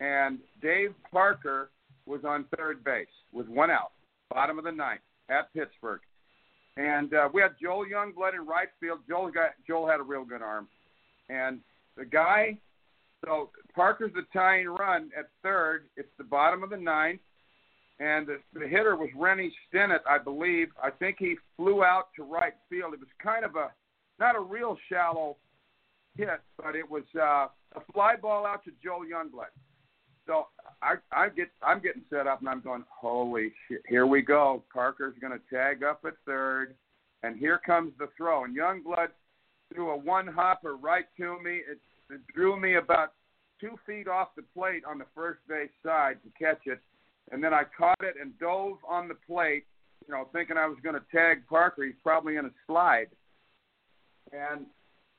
[0.02, 1.70] and Dave Parker
[2.06, 3.92] was on third base with one out,
[4.30, 5.00] bottom of the ninth
[5.30, 6.00] at Pittsburgh.
[6.76, 9.00] And uh, we had Joel Youngblood in right field.
[9.08, 10.68] Joel got Joel had a real good arm,
[11.28, 11.60] and
[11.96, 12.58] the guy.
[13.24, 15.84] So Parker's the tying run at third.
[15.96, 17.20] It's the bottom of the ninth,
[18.00, 20.68] and the, the hitter was Rennie Stennett, I believe.
[20.82, 22.94] I think he flew out to right field.
[22.94, 23.70] It was kind of a
[24.18, 25.36] not a real shallow
[26.16, 29.52] hit, but it was uh, a fly ball out to Joel Youngblood.
[30.26, 30.46] So
[30.82, 34.62] I I get I'm getting set up and I'm going, holy shit, here we go.
[34.72, 36.74] Parker's going to tag up at third,
[37.22, 38.44] and here comes the throw.
[38.44, 39.08] And Youngblood
[39.72, 41.60] threw a one hopper right to me.
[41.68, 41.78] It,
[42.10, 43.14] it drew me about
[43.60, 46.80] two feet off the plate on the first base side to catch it,
[47.30, 49.64] and then I caught it and dove on the plate,
[50.06, 51.84] you know, thinking I was going to tag Parker.
[51.84, 53.08] He's probably in a slide,
[54.32, 54.66] and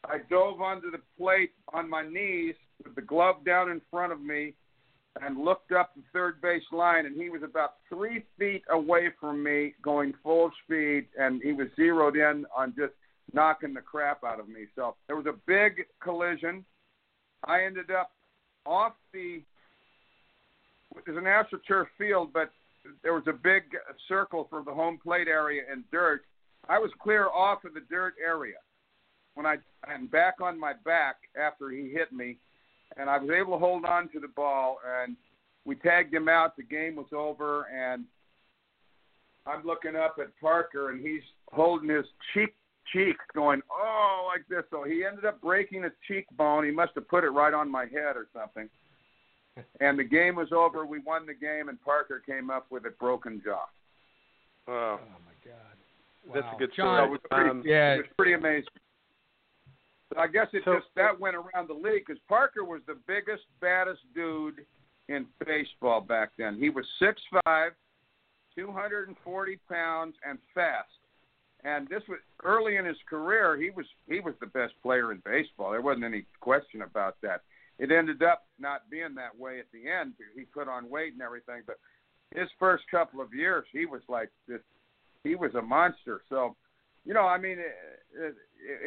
[0.05, 4.21] I dove onto the plate on my knees with the glove down in front of
[4.21, 4.53] me
[5.21, 9.43] and looked up the third base line, and he was about three feet away from
[9.43, 12.93] me, going full speed, and he was zeroed in on just
[13.31, 14.65] knocking the crap out of me.
[14.75, 16.65] So there was a big collision.
[17.45, 18.11] I ended up
[18.65, 19.41] off the.
[21.05, 22.51] There's an AstroTurf field, but
[23.01, 23.63] there was a big
[24.07, 26.23] circle for the home plate area and dirt.
[26.69, 28.55] I was clear off of the dirt area
[29.35, 29.57] when I
[29.87, 32.37] and back on my back after he hit me,
[32.97, 35.15] and I was able to hold on to the ball and
[35.65, 36.57] we tagged him out.
[36.57, 38.03] The game was over, and
[39.47, 41.21] I'm looking up at Parker and he's
[41.51, 42.53] holding his cheek
[42.91, 44.63] cheek going oh like this.
[44.69, 46.65] So he ended up breaking his cheekbone.
[46.65, 48.69] He must have put it right on my head or something.
[49.79, 50.83] And the game was over.
[50.83, 53.65] We won the game, and Parker came up with a broken jaw.
[54.67, 54.99] Wow.
[54.99, 56.33] Oh my God.
[56.33, 57.09] That's a good John, story.
[57.11, 57.93] Was pretty, Um, Yeah.
[57.93, 58.69] it was pretty amazing.
[60.13, 62.95] But I guess it So- just that went around the league because Parker was the
[62.95, 64.65] biggest, baddest dude
[65.07, 66.55] in baseball back then.
[66.55, 67.73] He was six five,
[68.55, 70.89] two hundred and forty pounds, and fast.
[71.63, 73.57] And this was early in his career.
[73.57, 75.71] He was he was the best player in baseball.
[75.71, 77.41] There wasn't any question about that.
[77.79, 80.13] It ended up not being that way at the end.
[80.35, 81.79] He put on weight and everything, but
[82.35, 84.61] his first couple of years, he was like this.
[85.23, 86.21] He was a monster.
[86.29, 86.55] So,
[87.05, 87.75] you know, I mean, it,
[88.17, 88.35] it,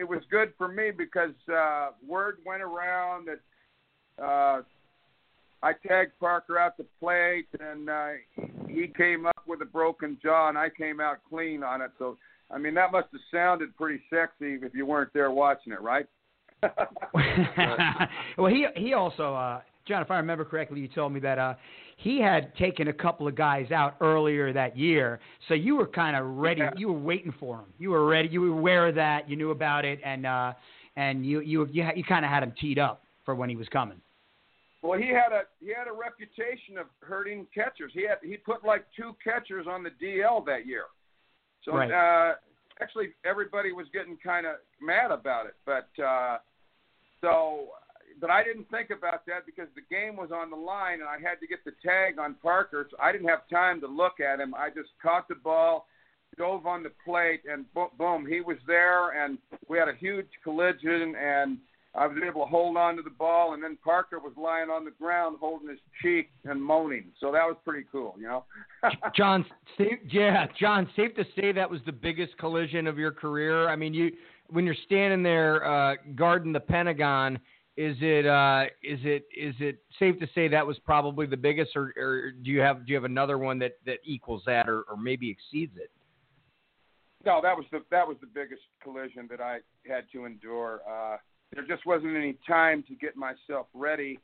[0.00, 4.62] it was good for me because uh, word went around that uh,
[5.62, 8.08] I tagged Parker out the plate, and uh,
[8.68, 11.90] he came up with a broken jaw, and I came out clean on it.
[11.98, 12.16] So,
[12.50, 16.06] I mean, that must have sounded pretty sexy if you weren't there watching it, right?
[18.38, 21.54] well, he he also, uh, John, if I remember correctly, you told me that uh,
[21.96, 25.18] he had taken a couple of guys out earlier that year.
[25.48, 26.60] So you were kind of ready.
[26.60, 26.70] Yeah.
[26.76, 27.66] You were waiting for him.
[27.78, 28.28] You were ready.
[28.28, 29.28] You were aware of that.
[29.28, 30.52] You knew about it, and uh,
[30.96, 33.68] and you you you, you kind of had him teed up for when he was
[33.68, 34.00] coming.
[34.82, 37.92] Well, he had a he had a reputation of hurting catchers.
[37.94, 40.84] He had he put like two catchers on the DL that year.
[41.64, 41.90] So Right.
[41.90, 42.34] uh,
[42.80, 45.54] actually, everybody was getting kind of mad about it.
[45.64, 46.38] But uh,
[47.20, 47.70] so,
[48.20, 51.18] but I didn't think about that because the game was on the line and I
[51.18, 52.86] had to get the tag on Parker.
[52.90, 54.54] So I didn't have time to look at him.
[54.54, 55.86] I just caught the ball,
[56.38, 59.22] dove on the plate, and bo- boom, he was there.
[59.22, 59.38] And
[59.68, 61.58] we had a huge collision and.
[61.98, 64.84] I was able to hold on to the ball, and then Parker was lying on
[64.84, 67.06] the ground holding his cheek and moaning.
[67.18, 68.44] So that was pretty cool, you know.
[69.16, 69.46] John,
[69.78, 73.70] safe, yeah, John, safe to say that was the biggest collision of your career.
[73.70, 74.12] I mean, you
[74.50, 77.38] when you're standing there uh, guarding the Pentagon,
[77.76, 81.76] is it uh, is it is it safe to say that was probably the biggest,
[81.76, 84.82] or, or do you have do you have another one that that equals that, or,
[84.82, 85.90] or maybe exceeds it?
[87.26, 90.80] no, that was the that was the biggest collision that I had to endure.
[90.88, 91.16] Uh,
[91.52, 94.18] there just wasn't any time to get myself ready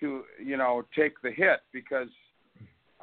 [0.00, 2.08] to, you know, take the hit because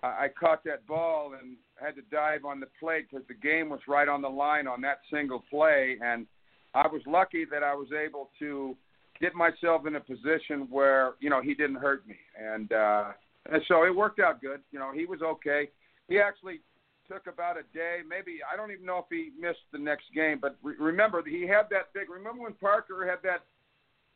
[0.04, 3.70] I, I caught that ball and had to dive on the plate because the game
[3.70, 6.28] was right on the line on that single play, and
[6.74, 8.76] I was lucky that I was able to
[9.22, 13.06] get myself in a position where you know he didn't hurt me, and uh,
[13.52, 14.62] and so it worked out good.
[14.72, 15.70] You know, he was okay.
[16.08, 16.62] He actually
[17.10, 20.38] took about a day, maybe I don't even know if he missed the next game,
[20.40, 22.10] but re- remember he had that big.
[22.10, 23.44] Remember when Parker had that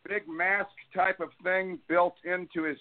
[0.08, 2.78] big mask type of thing built into his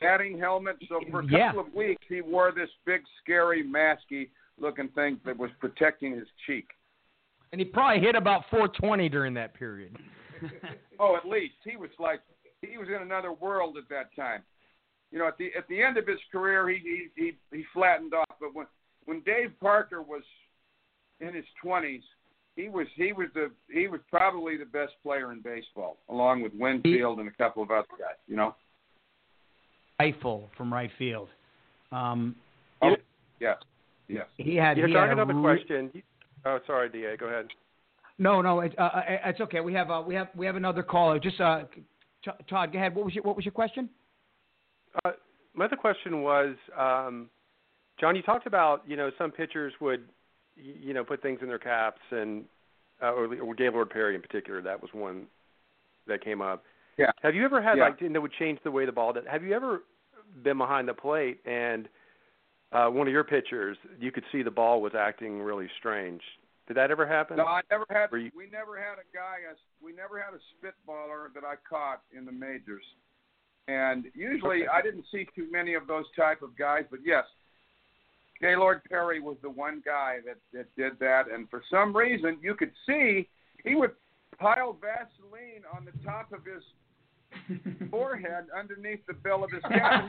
[0.00, 0.76] batting helmet?
[0.88, 1.60] So for a couple Yeah.
[1.60, 6.68] of weeks he wore this big, scary, masky looking thing that was protecting his cheek.
[7.52, 9.96] And he probably hit about 420 during that period.
[11.00, 12.20] Oh, at least he was like
[12.60, 14.42] he was in another world at that time.
[15.10, 18.14] You know, at the at the end of his career, he he he, he flattened
[18.14, 18.36] off.
[18.40, 18.66] But when
[19.06, 20.22] when Dave Parker was
[21.20, 22.02] in his twenties,
[22.56, 26.52] he was he was the he was probably the best player in baseball, along with
[26.54, 28.16] Winfield and a couple of other guys.
[28.26, 28.54] You know.
[30.00, 31.28] Rifle from right field.
[31.92, 32.34] Um,
[32.82, 32.96] Oh,
[33.40, 33.56] yes,
[34.08, 34.26] yes.
[34.36, 34.76] he had.
[34.76, 36.02] Yeah, he John, I had have a re- question.
[36.44, 37.16] Oh, sorry, Da.
[37.16, 37.46] Go ahead.
[38.18, 39.60] No, no, it, uh, uh, it's okay.
[39.60, 41.18] We have uh, we have we have another caller.
[41.18, 41.62] Just uh,
[42.24, 42.94] T- Todd, go ahead.
[42.94, 43.88] What was your what was your question?
[45.04, 45.12] Uh,
[45.54, 47.28] my other question was, um,
[48.00, 50.04] John, you talked about you know some pitchers would
[50.56, 52.44] you know put things in their caps and
[53.02, 54.62] uh, or, or Gaylord Perry in particular.
[54.62, 55.26] That was one
[56.06, 56.62] that came up.
[56.96, 57.10] Yeah.
[57.22, 57.84] Have you ever had Yeah.
[57.88, 59.26] like and that would change the way the ball did?
[59.26, 59.82] Have you ever
[60.42, 61.88] been behind the plate and
[62.72, 66.22] uh, one of your pitchers you could see the ball was acting really strange?
[66.66, 67.36] Did that ever happen?
[67.36, 68.08] No, I never had.
[68.12, 69.38] You- We never had a guy.
[69.50, 72.84] As, we never had a spitballer that I caught in the majors,
[73.68, 74.68] and usually Okay.
[74.72, 76.84] I didn't see too many of those type of guys.
[76.90, 77.24] But yes,
[78.40, 82.54] Gaylord Perry was the one guy that that did that, and for some reason you
[82.54, 83.28] could see
[83.62, 83.92] he would
[84.38, 86.62] pile Vaseline on the top of his
[87.90, 90.04] forehead underneath the bill of his cap.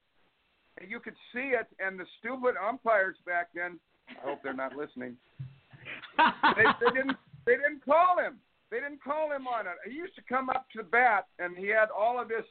[0.88, 3.78] you could see it and the stupid umpires back then.
[4.08, 5.16] I hope they're not listening.
[6.56, 7.16] They, they didn't.
[7.46, 8.38] They didn't call him.
[8.70, 9.74] They didn't call him on it.
[9.86, 12.44] He used to come up to the bat, and he had all of this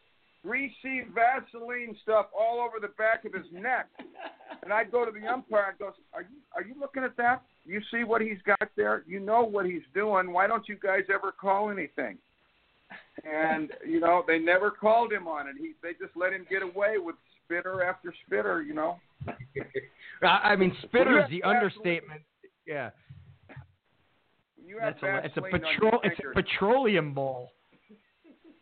[0.43, 3.87] greasy Vaseline stuff all over the back of his neck.
[4.63, 7.41] And I'd go to the umpire and goes, "Are you are you looking at that?
[7.65, 9.03] You see what he's got there?
[9.07, 10.31] You know what he's doing.
[10.31, 12.17] Why don't you guys ever call anything?"
[13.23, 15.55] And you know they never called him on it.
[15.59, 17.15] He they just let him get away with
[17.53, 18.61] spitter after spitter.
[18.61, 18.99] You know.
[20.23, 22.21] I mean, spitter is the understatement.
[22.65, 22.91] Yeah.
[24.79, 25.99] That's a, it's a petrol.
[26.03, 27.51] It's a petroleum ball.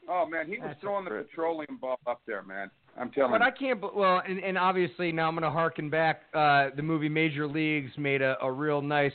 [0.09, 2.69] Oh man, he was That's throwing the petroleum ball up there, man.
[2.97, 3.39] I'm telling you.
[3.39, 3.67] But you.
[3.69, 3.95] I can't.
[3.95, 6.23] Well, and, and obviously now I'm going to harken back.
[6.33, 9.13] Uh, the movie Major Leagues made a, a real nice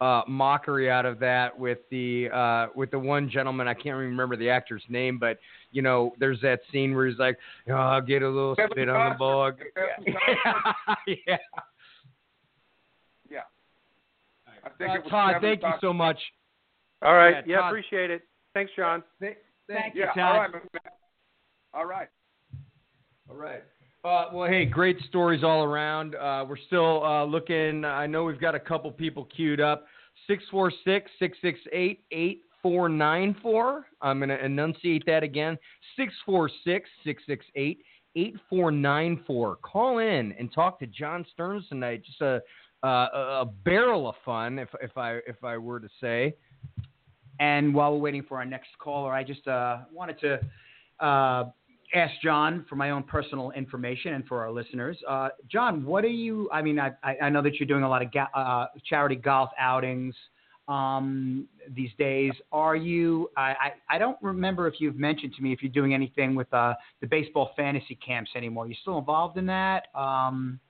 [0.00, 3.68] uh, mockery out of that with the uh, with the one gentleman.
[3.68, 5.38] I can't even remember the actor's name, but
[5.72, 7.38] you know, there's that scene where he's like,
[7.68, 9.18] oh, "I'll get a little Kevin spit on the Costner.
[9.18, 9.52] ball."
[10.06, 11.14] Yeah.
[11.26, 11.36] yeah.
[13.28, 13.40] Yeah.
[14.64, 16.18] I think Uh, it was Todd, Kevin thank you so much.
[17.02, 17.46] All right.
[17.46, 18.22] Yeah, Yeah, appreciate it.
[18.54, 19.02] Thanks, John.
[19.20, 19.36] Thank
[19.68, 20.36] Yeah, you, all Todd.
[20.38, 20.62] right, man.
[21.72, 22.08] All right.
[23.28, 23.62] All right.
[24.02, 26.14] Uh, well, hey, great stories all around.
[26.14, 27.84] Uh, we're still uh, looking.
[27.84, 29.86] I know we've got a couple people queued up.
[30.26, 33.86] 646 668 8494.
[34.00, 35.58] I'm going to enunciate that again.
[35.96, 37.78] 646 668
[38.16, 39.56] 8494.
[39.56, 42.02] Call in and talk to John Stearns tonight.
[42.02, 42.40] Just a,
[42.82, 46.34] uh, a a barrel of fun, if, if, I, if I were to say.
[47.38, 51.50] And while we're waiting for our next caller, I just uh, wanted to uh,
[51.94, 54.96] ask John for my own personal information and for our listeners.
[55.08, 56.48] Uh, John, what are you?
[56.52, 59.50] I mean, I, I know that you're doing a lot of ga- uh, charity golf
[59.58, 60.14] outings
[60.68, 62.32] um, these days.
[62.52, 63.30] Are you?
[63.36, 63.42] I,
[63.90, 66.74] I I don't remember if you've mentioned to me if you're doing anything with uh,
[67.00, 68.68] the baseball fantasy camps anymore.
[68.68, 69.86] You still involved in that?
[69.94, 70.60] Um,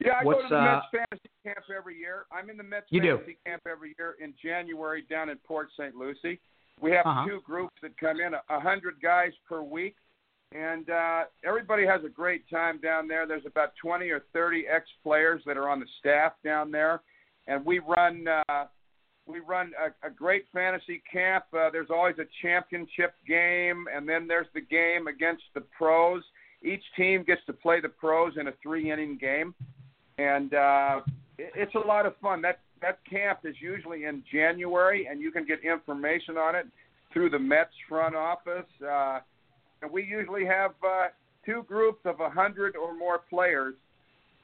[0.00, 2.24] Yeah, I go to the uh, Mets fantasy camp every year.
[2.32, 3.16] I'm in the Mets You do?
[3.16, 5.94] fantasy camp every year in January down in Port St.
[5.94, 6.40] Lucie.
[6.80, 7.26] We have Uh-huh.
[7.26, 9.96] two groups that come in, a hundred guys per week,
[10.52, 13.26] and uh, everybody has a great time down there.
[13.26, 17.02] There's about 20 or 30 ex-players that are on the staff down there,
[17.46, 18.66] and we run uh,
[19.26, 21.44] we run a, a great fantasy camp.
[21.52, 26.22] Uh, there's always a championship game, and then there's the game against the pros.
[26.62, 29.54] Each team gets to play the pros in a three-inning game,
[30.16, 31.00] and uh,
[31.36, 32.40] it, it's a lot of fun.
[32.40, 36.66] That that camp is usually in January, and you can get information on it
[37.12, 38.66] through the Mets front office.
[38.82, 39.18] Uh,
[39.82, 41.06] and we usually have uh,
[41.44, 43.74] two groups of a hundred or more players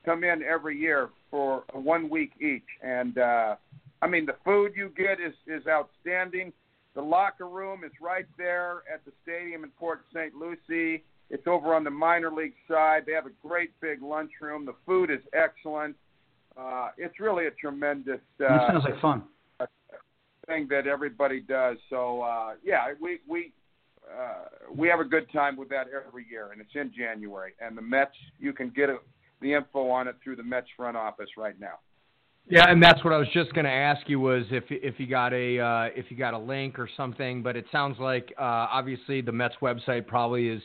[0.04, 2.62] come in every year for one week each.
[2.82, 3.56] And uh,
[4.02, 6.52] I mean, the food you get is is outstanding.
[6.94, 10.32] The locker room is right there at the stadium in Port St.
[10.34, 11.02] Lucie.
[11.30, 13.04] It's over on the minor league side.
[13.06, 14.64] They have a great big lunchroom.
[14.64, 15.96] The food is excellent.
[16.56, 19.24] Uh, it's really a tremendous that uh, sounds like fun.
[20.46, 21.78] thing that everybody does.
[21.90, 23.52] So uh, yeah, we we
[24.12, 27.52] uh, we have a good time with that every year, and it's in January.
[27.60, 28.98] And the Mets, you can get a,
[29.40, 31.78] the info on it through the Mets front office right now.
[32.46, 35.06] Yeah, and that's what I was just going to ask you was if if you
[35.06, 37.42] got a uh, if you got a link or something.
[37.42, 40.62] But it sounds like uh, obviously the Mets website probably is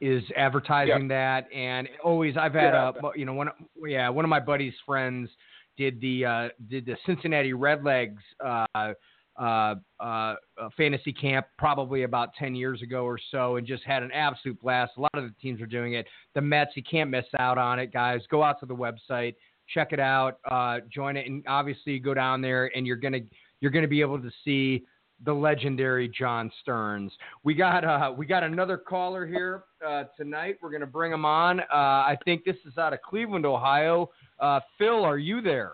[0.00, 2.92] is advertising that, and always I've had Yeah.
[3.02, 3.48] a you know one
[3.86, 5.28] yeah one of my buddy's friends
[5.76, 8.92] did the uh, did the Cincinnati Redlegs uh,
[9.38, 10.34] uh, uh,
[10.76, 14.92] fantasy camp probably about ten years ago or so, and just had an absolute blast.
[14.96, 16.06] A lot of the teams are doing it.
[16.34, 18.20] The Mets, you can't miss out on it, guys.
[18.30, 19.34] Go out to the website
[19.72, 23.20] check it out, uh, join it, and obviously go down there and you're gonna
[23.60, 24.84] you're gonna be able to see
[25.24, 27.12] the legendary John Stearns.
[27.44, 30.56] We got uh, we got another caller here uh, tonight.
[30.62, 31.60] We're gonna bring him on.
[31.60, 34.10] Uh, I think this is out of Cleveland, Ohio.
[34.38, 35.72] Uh, Phil, are you there?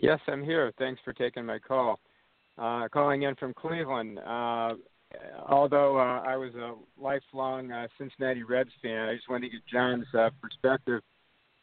[0.00, 0.72] Yes, I'm here.
[0.78, 1.98] Thanks for taking my call.
[2.58, 4.18] Uh, calling in from Cleveland.
[4.18, 4.74] Uh,
[5.48, 9.66] although uh, I was a lifelong uh, Cincinnati Reds fan, I just wanted to get
[9.72, 11.02] John's uh, perspective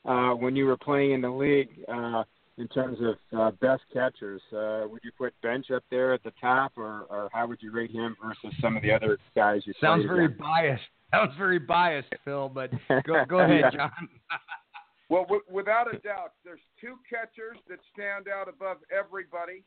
[0.05, 2.23] uh, when you were playing in the league uh,
[2.57, 4.41] in terms of uh, best catchers.
[4.51, 7.71] Uh, would you put Bench up there at the top, or, or how would you
[7.71, 10.41] rate him versus some of the other guys you Sounds very against?
[10.41, 10.84] biased.
[11.13, 12.49] Sounds very biased, Phil.
[12.49, 12.71] But
[13.05, 13.91] go go ahead, John.
[15.10, 19.64] Well, w- without a doubt, there's two catchers that stand out above everybody.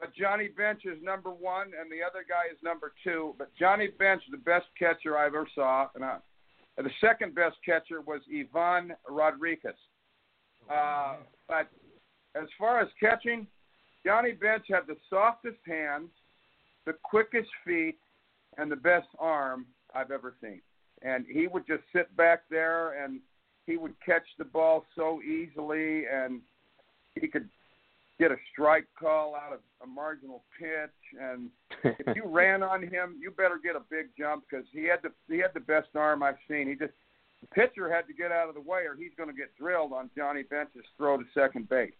[0.00, 3.34] But Johnny Bench is number one, and the other guy is number two.
[3.38, 6.18] But Johnny Bench, the best catcher I ever saw, and I,
[6.76, 9.74] the second best catcher was Ivan Rodriguez.
[10.68, 11.68] Uh, but
[12.34, 13.46] as far as catching,
[14.04, 16.10] Johnny Bench had the softest hands.
[16.86, 17.98] the quickest feet
[18.58, 20.60] and the best arm I've ever seen.
[21.02, 23.20] And he would just sit back there and
[23.66, 26.40] he would catch the ball so easily and
[27.14, 27.48] he could
[28.18, 31.48] get a strike call out of a marginal pitch and
[31.82, 35.10] if you ran on him you better get a big jump because he had the
[35.28, 36.68] he had the best arm I've seen.
[36.68, 36.94] He just
[37.40, 39.92] the pitcher had to get out of the way or he's going to get drilled
[39.92, 41.92] on Johnny Bench's throw to second base.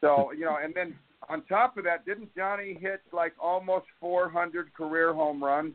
[0.00, 0.94] So, you know, and then
[1.28, 5.74] on top of that, didn't Johnny hit like almost 400 career home runs?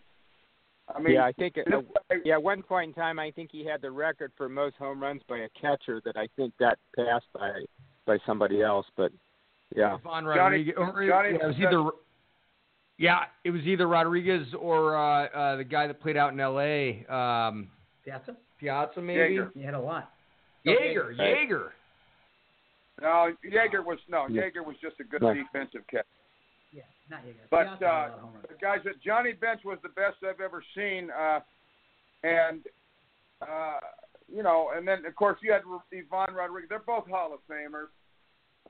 [0.94, 1.82] I mean, yeah, I think it, uh,
[2.24, 5.02] yeah, at one point in time, I think he had the record for most home
[5.02, 7.52] runs by a catcher that I think got passed by
[8.06, 8.86] by somebody else.
[8.96, 9.12] But
[9.76, 10.76] yeah, Von Rodriguez.
[10.78, 11.90] Johnny, Johnny yeah, it was either
[12.98, 17.06] yeah, it was either Rodriguez or uh, uh, the guy that played out in L.A.
[17.10, 17.70] Um,
[18.04, 18.38] Piazza.
[18.60, 19.36] Piazza, maybe.
[19.36, 19.52] Yeager.
[19.54, 20.12] He had a lot.
[20.64, 21.70] Jaeger, Yeager.
[23.02, 24.28] No, Yeager was no.
[24.30, 26.06] Yeager was just a good defensive catch.
[27.10, 27.50] Yeah, not Yeager.
[27.50, 28.10] But uh,
[28.62, 31.40] guys Johnny Bench was the best I've ever seen, uh,
[32.24, 32.62] and
[33.42, 33.80] uh,
[34.34, 36.70] you know, and then of course you had Ivan Rodriguez.
[36.70, 37.90] They're both Hall of Famers,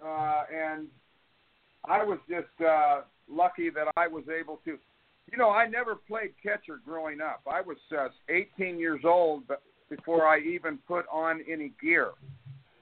[0.03, 0.87] uh, and
[1.87, 4.77] I was just uh, lucky that I was able to.
[5.31, 7.41] You know, I never played catcher growing up.
[7.51, 9.43] I was uh, 18 years old
[9.89, 12.11] before I even put on any gear,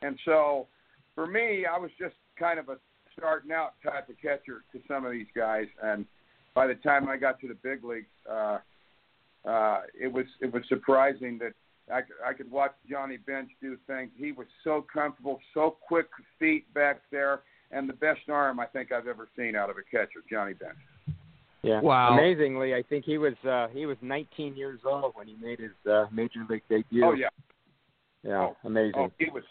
[0.01, 0.67] and so
[1.15, 2.77] for me, I was just kind of a
[3.17, 6.05] starting out type of catcher to some of these guys, and
[6.53, 8.59] by the time I got to the big leagues, uh,
[9.45, 11.53] uh, it was it was surprising that
[11.91, 14.11] I, I could watch Johnny Bench do things.
[14.15, 16.07] He was so comfortable, so quick
[16.39, 17.41] feet back there,
[17.71, 20.77] and the best arm I think I've ever seen out of a catcher, Johnny Bench.
[21.61, 21.81] Yeah.
[21.81, 22.13] Wow.
[22.13, 25.71] Amazingly, I think he was uh, he was 19 years old when he made his
[25.89, 27.05] uh, major league debut.
[27.05, 27.29] Oh yeah.
[28.23, 28.93] Yeah, oh, amazing.
[28.95, 29.43] Oh, he was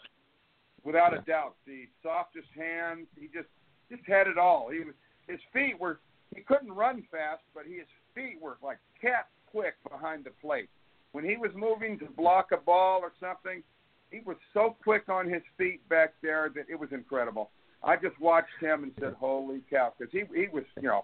[0.83, 1.55] without a doubt.
[1.65, 3.07] The softest hands.
[3.19, 3.49] He just
[3.89, 4.69] just had it all.
[4.69, 4.95] He was
[5.27, 5.99] his feet were
[6.35, 10.69] he couldn't run fast, but his feet were like cat quick behind the plate.
[11.11, 13.61] When he was moving to block a ball or something,
[14.09, 17.51] he was so quick on his feet back there that it was incredible.
[17.83, 21.03] I just watched him and said, "Holy cow!" Because he he was you know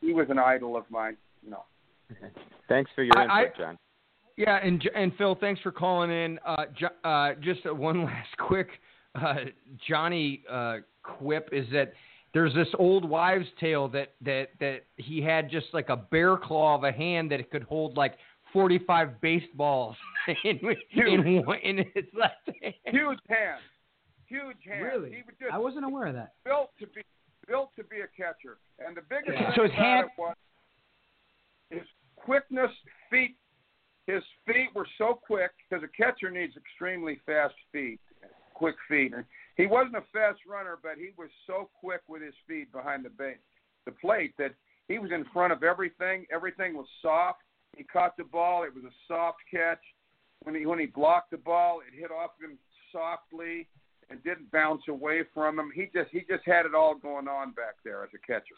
[0.00, 1.16] he was an idol of mine.
[1.42, 1.64] You know.
[2.68, 3.78] Thanks for your input, I, John.
[4.36, 6.38] Yeah, and and Phil, thanks for calling in.
[6.46, 6.64] Uh,
[7.02, 8.68] uh, just one last quick
[9.14, 9.34] uh,
[9.86, 11.92] Johnny uh, quip is that
[12.34, 16.76] there's this old wives' tale that that that he had just like a bear claw
[16.76, 18.14] of a hand that it could hold like
[18.52, 19.96] 45 baseballs
[20.44, 20.58] in
[20.94, 22.74] in, in his left hand.
[22.84, 23.60] Huge hand,
[24.26, 24.82] huge hand.
[24.82, 25.10] Really?
[25.10, 26.34] He just, I wasn't aware of that.
[26.44, 27.02] Built to be
[27.46, 29.46] built to be a catcher, and the biggest yeah.
[29.46, 30.06] thing so his about hand...
[30.06, 30.36] it was
[31.70, 32.70] his quickness,
[33.10, 33.36] feet.
[34.06, 38.00] His feet were so quick because a catcher needs extremely fast feet
[38.58, 39.14] quick feet.
[39.14, 39.24] And
[39.56, 43.10] he wasn't a fast runner, but he was so quick with his feet behind the
[43.10, 43.38] base,
[43.86, 44.54] the plate that
[44.88, 46.26] he was in front of everything.
[46.32, 47.40] Everything was soft.
[47.76, 48.64] He caught the ball.
[48.64, 49.80] It was a soft catch.
[50.42, 52.58] When he when he blocked the ball, it hit off him
[52.92, 53.68] softly
[54.10, 55.70] and didn't bounce away from him.
[55.74, 58.56] He just he just had it all going on back there as a catcher.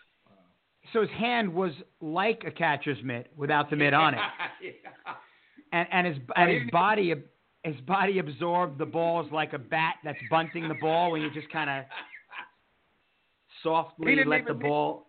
[0.93, 4.21] So his hand was like a catcher's mitt without the mitt on it.
[4.63, 5.13] yeah.
[5.73, 7.15] And and his and his body
[7.65, 11.51] his body absorbed the balls like a bat that's bunting the ball when you just
[11.51, 11.85] kind of
[13.63, 15.07] softly let the ball.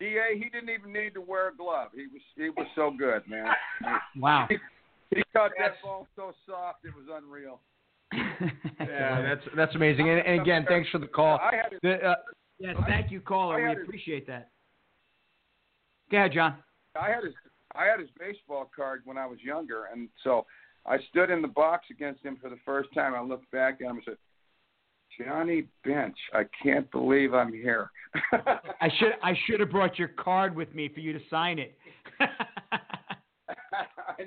[0.00, 1.88] Da, he didn't even need to wear a glove.
[1.94, 3.46] He was he was so good, man.
[4.16, 4.46] Wow.
[4.48, 4.56] He,
[5.14, 7.60] he caught that ball so soft it was unreal.
[8.80, 10.08] yeah, that's that's amazing.
[10.08, 11.38] And, and again, thanks for the call.
[11.38, 12.14] I had the, uh,
[12.58, 13.62] yes, thank you, caller.
[13.62, 14.50] We his, appreciate that.
[16.10, 16.56] Go ahead, John.
[17.00, 17.32] I had his
[17.74, 20.46] I had his baseball card when I was younger, and so
[20.86, 23.14] I stood in the box against him for the first time.
[23.14, 24.16] I looked back at him and said,
[25.18, 27.90] Johnny Bench, I can't believe I'm here.
[28.32, 31.76] I should I should have brought your card with me for you to sign it.
[32.20, 32.28] I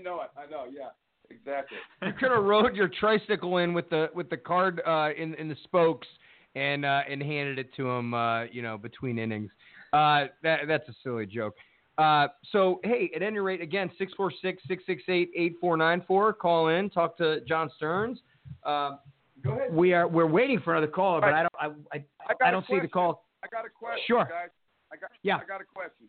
[0.01, 0.29] know it.
[0.37, 0.65] I know.
[0.71, 0.89] Yeah,
[1.29, 1.77] exactly.
[2.03, 5.49] You could have rode your tricycle in with the with the card uh, in in
[5.49, 6.07] the spokes
[6.55, 8.13] and uh, and handed it to him.
[8.13, 9.51] Uh, you know, between innings.
[9.93, 11.55] Uh, that that's a silly joke.
[11.97, 16.33] Uh, so, hey, at any rate, again, 646 668 8494.
[16.33, 18.19] Call in, talk to John Stearns.
[18.63, 18.97] Uh,
[19.43, 19.73] go ahead.
[19.73, 22.65] We are, we're waiting for another caller, but I don't, I, I, I, I don't
[22.67, 23.25] see the call.
[23.43, 24.25] I got a question, sure.
[24.25, 24.49] guys.
[24.91, 25.37] I got, yeah.
[25.37, 26.07] I got a question.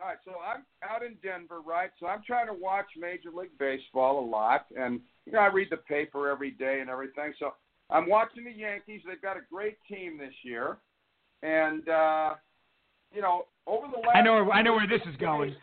[0.00, 1.90] All right, so I'm out in Denver, right?
[2.00, 5.68] So I'm trying to watch Major League Baseball a lot, and you know I read
[5.70, 7.32] the paper every day and everything.
[7.38, 7.54] So
[7.90, 9.02] I'm watching the Yankees.
[9.06, 10.78] They've got a great team this year,
[11.42, 12.34] and uh,
[13.14, 15.50] you know over the last I know I know where this is going.
[15.50, 15.58] Days,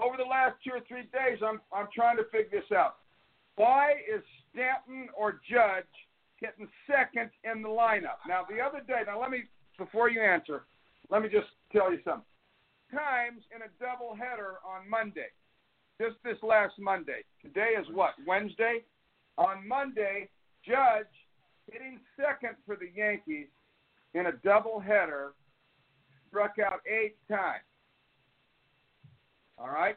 [0.00, 2.96] over the last two or three days, I'm I'm trying to figure this out.
[3.56, 5.90] Why is Stanton or Judge
[6.40, 8.18] getting second in the lineup?
[8.26, 9.44] Now the other day, now let me
[9.78, 10.64] before you answer,
[11.10, 12.26] let me just tell you something.
[12.90, 15.30] times in a doubleheader on Monday.
[16.00, 17.22] Just this last Monday.
[17.42, 18.14] Today is what?
[18.26, 18.82] Wednesday?
[19.38, 20.28] On Monday,
[20.66, 21.10] Judge
[21.70, 23.46] hitting second for the Yankees
[24.14, 25.30] in a doubleheader
[26.34, 27.62] struck out eight times.
[29.56, 29.96] All right?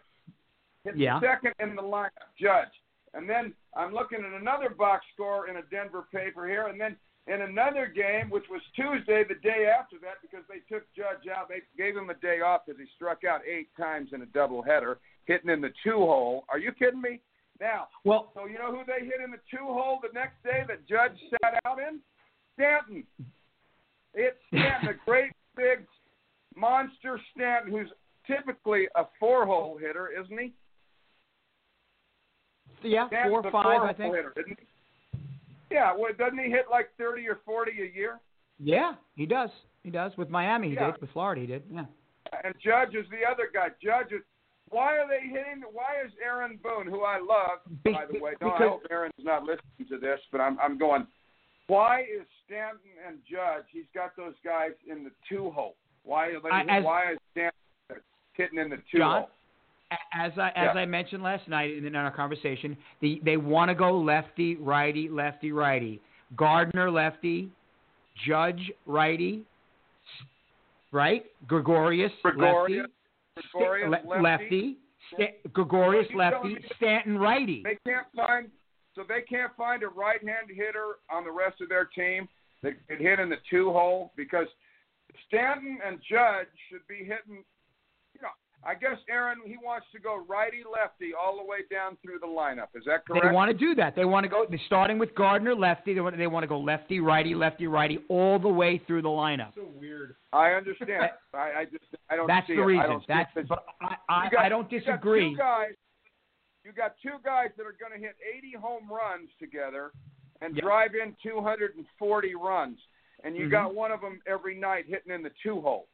[0.84, 1.20] Hit Yeah.
[1.20, 2.72] second in the lineup, Judge.
[3.16, 6.96] And then I'm looking at another box score in a Denver paper here, and then
[7.26, 11.50] in another game, which was Tuesday, the day after that, because they took Judge out,
[11.50, 14.98] they gave him a day off because he struck out eight times in a doubleheader,
[15.26, 16.46] hitting in the two hole.
[16.50, 17.20] Are you kidding me?
[17.60, 20.64] Now, Well, so you know who they hit in the two hole the next day
[20.68, 22.00] that Judge sat out in?
[22.54, 23.06] Stanton.
[24.14, 25.88] It's Stanton, a great big
[26.58, 27.90] monster Stanton, who's
[28.26, 30.54] typically a four hole hitter, isn't he?
[32.84, 34.16] yeah, Stanton's four or five, I think.
[34.16, 34.66] Hitter, isn't he?
[35.72, 38.20] Yeah, well, doesn't he hit like thirty or forty a year?
[38.60, 39.50] Yeah, he does.
[39.84, 40.12] He does.
[40.18, 40.92] With Miami, he Yeah.
[40.92, 41.02] did.
[41.02, 41.64] With Florida, he did.
[41.70, 41.86] Yeah.
[42.44, 43.70] And Judge is the other guy.
[43.82, 44.22] Judge is.
[44.70, 45.64] Why are they hitting?
[45.72, 48.34] Why is Aaron Boone, who I love, by the way?
[48.42, 51.08] No, I because- hope Aaron's not listening to this, but I'm I'm going.
[51.68, 53.66] Why is Stanton and Judge?
[53.72, 55.76] He's got those guys in the two hole.
[56.08, 56.32] Why?
[56.52, 58.04] I- as- why is Stanton
[58.34, 59.22] hitting in the two John?
[59.22, 59.30] hole?
[60.14, 60.82] As I as Yeah.
[60.82, 65.08] I mentioned last night in, in our conversation, the, they want to go lefty, righty,
[65.10, 66.02] lefty, righty.
[66.36, 67.50] Gardner lefty,
[68.26, 69.46] Judge righty,
[70.92, 71.26] right?
[71.48, 72.88] Gregorius, Gregorius,
[73.36, 74.78] lefty, Gregorius, Le- lefty.
[75.14, 77.64] lefty, Gregorius lefty, Stanton righty.
[77.64, 78.50] They can't find
[78.96, 82.28] so they can't find a right-hand hitter on the rest of their team
[82.64, 84.48] that can hit in the two hole because
[85.28, 87.44] Stanton and Judge should be hitting.
[88.14, 88.30] You know,
[88.64, 92.28] I guess Aaron he wants to go righty lefty all the way down through the
[92.28, 92.68] lineup.
[92.76, 93.26] Is that correct?
[93.26, 93.96] They want to do that.
[93.96, 94.46] They want to go.
[94.50, 95.94] They're starting with Gardner lefty.
[95.94, 99.08] They want, they want to go lefty, righty, lefty, righty, all the way through the
[99.10, 99.54] lineup.
[99.56, 100.16] So weird.
[100.34, 101.10] I understand.
[101.34, 102.64] I, I just I don't That's see the it.
[102.64, 102.90] I reason.
[102.90, 103.32] don't That's.
[103.36, 103.48] it.
[103.48, 105.32] But I, I, got- I don't you got disagree.
[105.32, 105.72] two guys.
[106.66, 109.92] You got two guys that are going to hit 80 home runs together
[110.42, 110.64] and Yep.
[110.66, 112.78] drive in 240 runs,
[113.24, 113.52] and you Mhm.
[113.52, 115.88] got one of them every night hitting in the two hole.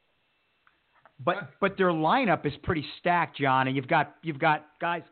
[1.20, 5.02] But but their lineup is pretty stacked, John, and you've got you've got guys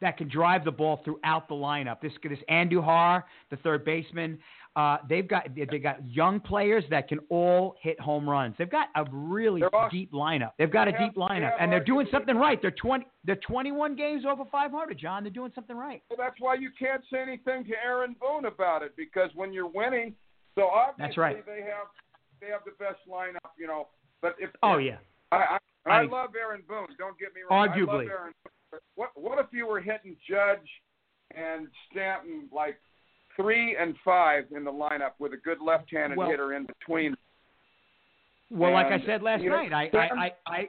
[0.00, 2.00] that can drive the ball throughout the lineup.
[2.00, 4.40] This this Andujar, the third baseman,
[4.74, 8.56] uh, they've got they got young players that can all hit home runs.
[8.56, 10.50] They've got a really They're deep lineup.
[10.58, 12.60] They've got a They have- deep they lineup, have and they're doing something right.
[12.60, 15.22] They're twenty they're twenty one games over five hundred, John.
[15.22, 16.02] They're doing something right.
[16.10, 19.68] Well, that's why you can't say anything to Aaron Boone about it because when you're
[19.68, 20.16] winning,
[20.54, 21.46] so obviously That's right.
[21.46, 21.88] they have
[22.40, 23.88] they have the best lineup, you know.
[24.20, 24.98] But if Oh yeah,
[25.30, 26.88] I I, I I- love Aaron Boone.
[26.98, 27.68] Don't get me wrong.
[27.68, 27.86] Arguably.
[27.86, 28.32] love Aaron.
[28.44, 28.80] Boone.
[28.94, 30.68] What what if you were hitting Judge
[31.34, 32.78] and Stanton like
[33.36, 37.14] three and five in the lineup with a good left-handed Well- hitter in between?
[38.50, 40.68] Well, like I said last you know, night, I, I, I, I,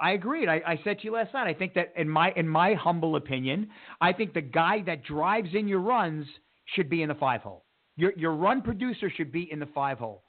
[0.00, 0.48] I agreed.
[0.48, 1.48] I, I said to you last night.
[1.48, 5.48] I think that in my in my humble opinion, I think the guy that drives
[5.52, 6.26] in your runs
[6.76, 7.64] should be in the five hole.
[7.98, 10.22] Your your run producer should be in the five hole.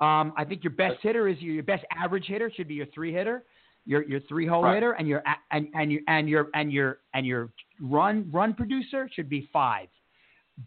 [0.00, 2.86] Um, I think your best hitter is your, your best average hitter should be your
[2.94, 3.44] three hitter,
[3.84, 4.74] your your three hole Right.
[4.74, 7.50] hitter, and your and and your and your and your and your
[7.80, 9.88] run run producer should be five.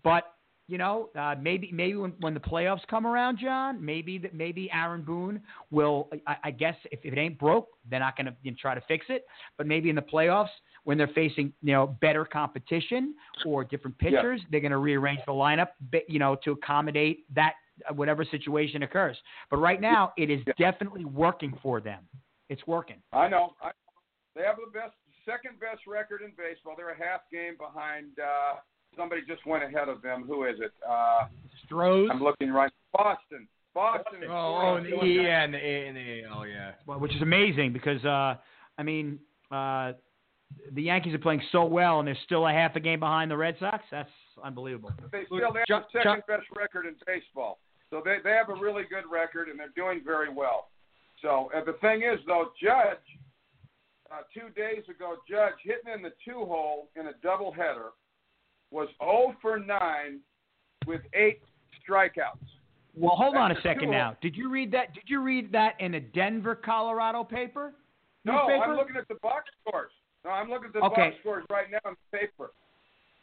[0.04, 0.26] But
[0.68, 4.70] you know, uh, maybe maybe when, when the playoffs come around, John, maybe that maybe
[4.72, 5.42] Aaron Boone
[5.72, 6.10] will.
[6.28, 8.76] I, I guess if, if it ain't broke, they're not going to you know, try
[8.76, 9.26] to fix it.
[9.58, 10.50] But maybe in the playoffs,
[10.90, 13.14] when they're facing you know better competition
[13.46, 15.68] or different pitchers, they're going to rearrange the lineup,
[16.08, 17.54] you know, to accommodate that
[17.88, 19.16] uh, whatever situation occurs.
[19.52, 20.54] But right now, it is Yeah.
[20.58, 22.02] definitely working for them.
[22.50, 22.96] It's working.
[23.14, 23.54] I know.
[23.62, 23.70] I,
[24.36, 24.96] they have the best,
[25.28, 26.74] second best record in baseball.
[26.76, 28.08] They're a half game behind.
[28.18, 28.56] Uh,
[28.98, 30.24] somebody just went ahead of them.
[30.26, 30.72] Who is it?
[30.90, 31.28] Uh,
[31.70, 32.10] Strohs.
[32.10, 32.72] I'm looking right.
[32.94, 33.48] Boston.
[33.76, 34.24] Boston.
[34.28, 36.72] Oh, oh, in the, yeah, in the, in the, oh, yeah.
[36.88, 38.38] Well, which is amazing because uh,
[38.80, 39.20] I mean
[39.52, 39.94] uh,
[40.72, 43.38] the Yankees are playing so well and they're still a half a game behind the
[43.38, 43.84] Red Sox.
[43.92, 44.10] That's
[44.44, 44.92] unbelievable.
[45.12, 47.60] They still have Chuck- the second Chuck- best record in baseball.
[47.90, 50.70] So they they have a really good record and they're doing very well.
[51.22, 52.98] So uh, the thing is though, Judge,
[54.12, 57.90] uh, two days ago, Judge hitting in the two hole in a doubleheader
[58.72, 60.20] was 0 for 9
[60.86, 61.42] with eight
[61.82, 62.38] strikeouts.
[62.96, 64.18] Well, hold on a second now.
[64.22, 64.94] Did you read that?
[64.94, 67.74] Did you read that in a Denver, Colorado paper?
[68.26, 68.64] No, Newspaper?
[68.64, 69.92] I'm looking at the box scores.
[70.30, 71.10] No, I'm looking at the Okay.
[71.10, 72.52] box scores right now in the paper.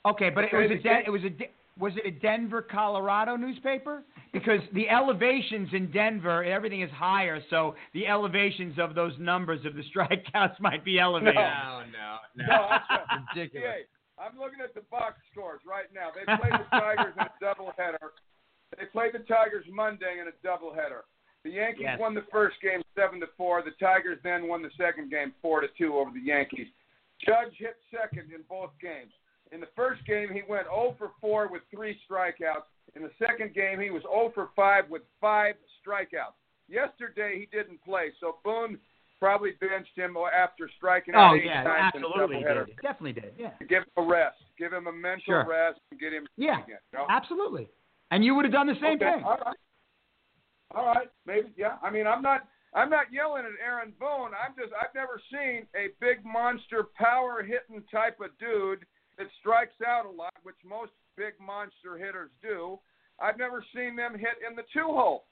[0.04, 2.62] Okay, but Okay, it was a Den- it was a De- was it a Denver,
[2.62, 4.02] Colorado newspaper?
[4.32, 9.74] Because the elevations in Denver, everything is higher, so the elevations of those numbers of
[9.74, 11.34] the strikeouts might be elevated.
[11.36, 12.46] No, no, no.
[12.46, 13.68] No, that's Ridiculous.
[13.68, 13.82] Hey,
[14.18, 16.11] I'm looking at the box scores right now.
[16.14, 18.11] They played the Tigers in a doubleheader.
[18.78, 21.02] They played the Tigers Monday in a doubleheader.
[21.44, 22.00] The Yankees Yes.
[22.00, 23.62] won the first game seven to four.
[23.62, 26.66] The Tigers then won the second game four to two over the Yankees.
[27.24, 29.12] Judge hit second in both games.
[29.52, 32.66] In the first game, he went 0 for 4 with three strikeouts.
[32.94, 36.34] In the second game, he was 0 for 5 with five strikeouts.
[36.68, 38.78] Yesterday, he didn't play, so Boone
[39.20, 42.66] probably benched him after striking out Oh eight yeah, times absolutely in a doubleheader.
[42.66, 42.76] did.
[42.82, 43.32] Definitely did.
[43.38, 43.50] Yeah.
[43.68, 44.36] Give him a rest.
[44.58, 45.46] Give him a mental Sure.
[45.48, 46.62] rest and get him Yeah.
[46.64, 46.78] again.
[46.92, 47.06] you know?
[47.08, 47.68] Absolutely.
[48.10, 49.14] And you would have done the same okay.
[49.14, 49.24] thing.
[49.24, 49.56] All right.
[50.74, 51.08] All right.
[51.24, 51.48] Maybe.
[51.56, 51.78] Yeah.
[51.82, 52.46] I mean, I'm not.
[52.77, 54.31] I'm not yelling at Aaron Boone.
[54.37, 54.72] I'm just.
[54.77, 58.85] I've never seen a big monster power hitting type of dude
[59.18, 62.79] that strikes out a lot, which most big monster hitters do.
[63.18, 65.24] I've never seen them hit in the two hole.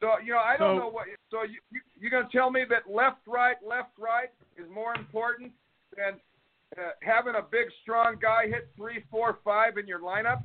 [0.00, 1.06] So you know, I don't So- know what.
[1.30, 5.52] So you, you you're gonna tell me that left right left right is more important
[5.96, 6.20] than
[6.76, 10.42] uh, having a big strong guy hit three four five in your lineup?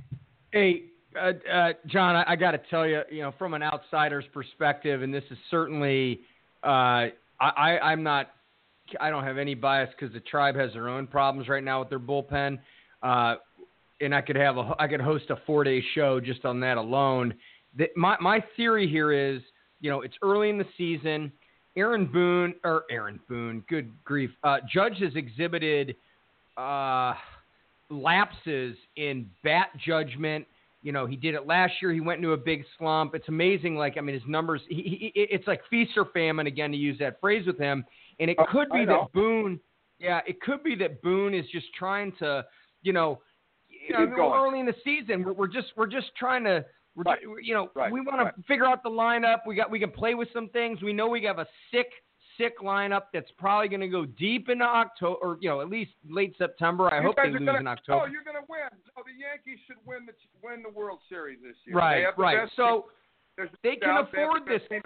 [0.51, 0.85] Hey,
[1.17, 5.01] uh, uh, John, I, I got to tell you, you know, from an outsider's perspective,
[5.01, 6.21] and this is certainly,
[6.63, 8.31] uh, I, I, I'm not,
[8.99, 11.89] I don't have any bias because the tribe has their own problems right now with
[11.89, 12.59] their bullpen,
[13.03, 13.35] uh,
[14.01, 16.77] and I could have a, I could host a four day show just on that
[16.77, 17.33] alone.
[17.77, 19.41] That my my theory here is,
[19.81, 21.31] you know, it's early in the season.
[21.77, 25.95] Aaron Boone or Aaron Boone, good grief, uh, Judge has exhibited.
[26.57, 27.13] Uh,
[27.89, 30.45] lapses in bat judgment.
[30.85, 31.91] You know, he did it last year.
[31.91, 33.15] He went into a big slump.
[33.15, 33.75] It's amazing.
[33.75, 36.99] Like, I mean, his numbers, he, he, it's like feast or famine, again, to use
[36.99, 37.83] that phrase with him.
[38.19, 39.59] And it Oh, could be that Boone,
[39.97, 42.45] yeah, it could be that Boone is just trying to,
[42.83, 43.19] you know,
[43.67, 44.39] you know, Keep we're going.
[44.39, 45.23] early in the season.
[45.23, 46.63] We're, we're just, we're just trying to,
[46.95, 47.19] we're, Right.
[47.41, 47.91] you know, Right.
[47.91, 49.39] we want to figure out the lineup.
[49.47, 50.83] We got, we can play with some things.
[50.83, 51.87] We know we have a sick,
[52.37, 55.91] sick lineup that's probably going to go deep into October, or you know, at least
[56.09, 56.91] late September.
[56.93, 58.05] I You hope they lose gonna, in oh, October.
[58.05, 58.59] Oh, you're going to win.
[58.95, 60.13] No, the Yankees should win the
[60.43, 61.75] win the World Series this year.
[61.75, 62.49] Right, They right.
[62.55, 62.81] So team.
[63.37, 64.81] There's no they can they afford the this.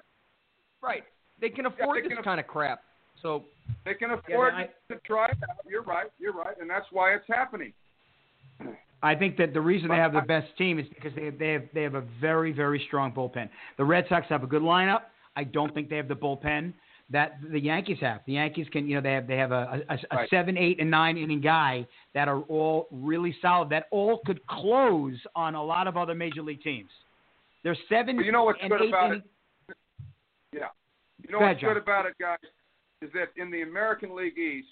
[0.81, 1.03] Right.
[1.41, 2.81] They can afford they this can kind of crap.
[3.21, 3.43] So
[3.85, 5.57] They can afford I- to try it out.
[5.67, 6.07] You're right.
[6.19, 7.73] You're right, and that's why it's happening.
[9.01, 11.63] I think that the reason they have the best team is because they they have
[11.73, 13.49] they have a very very strong bullpen.
[13.77, 15.03] The Red Sox have a good lineup.
[15.35, 16.73] I don't think they have the bullpen
[17.11, 18.21] that the Yankees have.
[18.27, 20.29] The Yankees can you know they have they have a, a, a Right.
[20.29, 23.69] seven, eight, and nine inning guy that are all really solid.
[23.69, 26.89] That all could close on a lot of other major league teams.
[27.63, 29.23] They're seven But you know what's and good about inning.
[30.53, 30.67] Yeah.
[31.27, 32.37] You know what's good about it, guys,
[33.01, 34.67] is that in the American League East,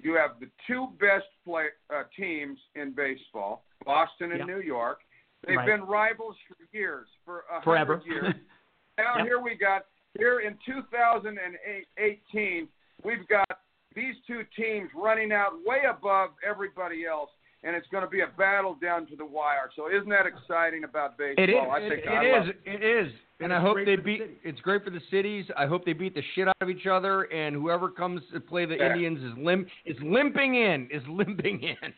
[0.00, 4.46] you have the two best play uh, teams in baseball, Boston and Yep.
[4.46, 5.00] New York.
[5.46, 5.66] They've Right.
[5.66, 7.96] been rivals for years, for a Forever.
[7.98, 8.34] hundred years.
[8.98, 9.26] Now Yep.
[9.26, 9.86] here we got
[10.18, 12.68] here in 2018,
[13.04, 13.46] we've got
[13.94, 17.30] these two teams running out way above everybody else,
[17.62, 19.70] and it's going to be a battle down to the wire.
[19.76, 21.44] So isn't that exciting about baseball?
[21.44, 21.56] It is.
[21.70, 22.48] I think it, I is.
[22.64, 23.12] it is.
[23.40, 24.20] And I hope they for the beat.
[24.20, 24.36] cities.
[24.44, 25.44] It's great for the cities.
[25.56, 27.22] I hope they beat the shit out of each other.
[27.24, 28.92] And whoever comes to play the Yeah.
[28.92, 30.88] Indians is limp is limping in.
[30.92, 31.76] Is limping in.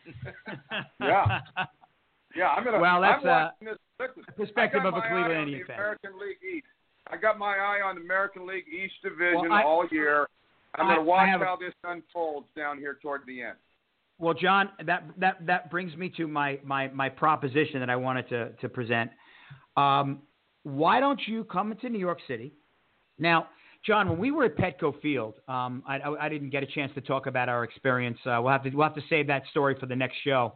[0.99, 1.39] Yeah.
[2.35, 2.79] Yeah, I'm gonna.
[2.79, 3.77] Well, that's, I'm uh, this.
[4.35, 5.75] Perspective I got of a my Cleveland Indian fan.
[5.77, 6.65] American League East.
[7.11, 10.27] I got my eye on the American League East Division Well, I- all year.
[10.77, 13.55] I'm going to watch how this unfolds down here toward the end.
[14.17, 18.29] Well, John, that that that brings me to my my my proposition that I wanted
[18.29, 19.11] to to present.
[19.77, 20.21] Um,
[20.63, 22.53] why don't you come into New York City?
[23.19, 23.47] Now,
[23.85, 26.91] John, when we were at Petco Field, um, I, I, I didn't get a chance
[26.95, 28.17] to talk about our experience.
[28.25, 30.53] Uh, we'll have to we'll have to save that story for the next show.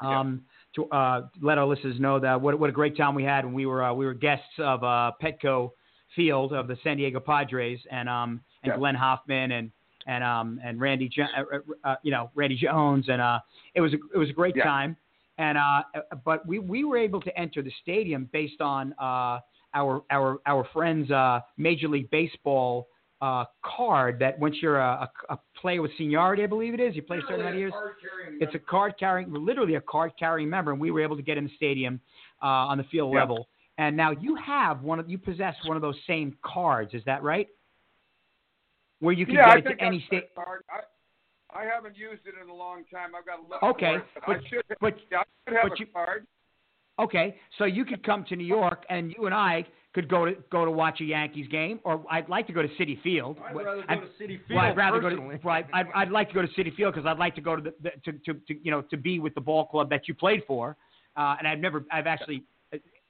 [0.00, 0.42] Um,
[0.76, 3.54] To uh, let our listeners know that what what a great time we had when
[3.54, 5.70] we were uh, we were guests of uh, Petco
[6.14, 8.76] Field of the San Diego Padres and um and Yeah.
[8.78, 9.70] Glenn Hoffman and
[10.06, 11.58] and um and Randy uh, uh,
[11.88, 13.40] uh, you know Randy Jones and uh
[13.74, 14.64] it was a, it was a great Yeah.
[14.64, 14.96] time
[15.38, 15.82] and uh
[16.24, 19.38] but we we were able to enter the stadium based on uh
[19.74, 22.86] our our our friends uh Major League Baseball
[23.20, 26.94] uh card that once you're a, a, a player with seniority I believe it is
[26.94, 27.72] you play a certain years
[28.40, 31.38] it's a card carrying literally a card carrying member and we were able to get
[31.38, 32.00] in the stadium
[32.42, 33.48] uh on the field level
[33.78, 37.22] and now you have one of you possess one of those same cards is that
[37.22, 37.48] right
[39.00, 40.28] where you can yeah, I get it think to any state.
[40.38, 43.10] I, I haven't used it in a long time.
[43.18, 43.96] I've got look Okay,
[44.26, 46.26] but- I should, but yeah, I should have but a you- card.
[46.98, 49.66] Okay, so you could come to New York, and you and I
[49.96, 52.68] could go to go to watch a Yankees game, or I'd like to go to
[52.78, 53.38] Citi Field.
[53.42, 55.16] I'd rather go I'd- to City well, I'd Field, rather go to.
[55.16, 55.40] personally.
[55.42, 57.62] Well, I'd, I'd, like to go to Citi Field because I'd like to go to
[57.62, 60.12] the, the to, to, to you know to be with the ball club that you
[60.14, 60.76] played for,
[61.16, 62.44] uh, and I've never I've actually.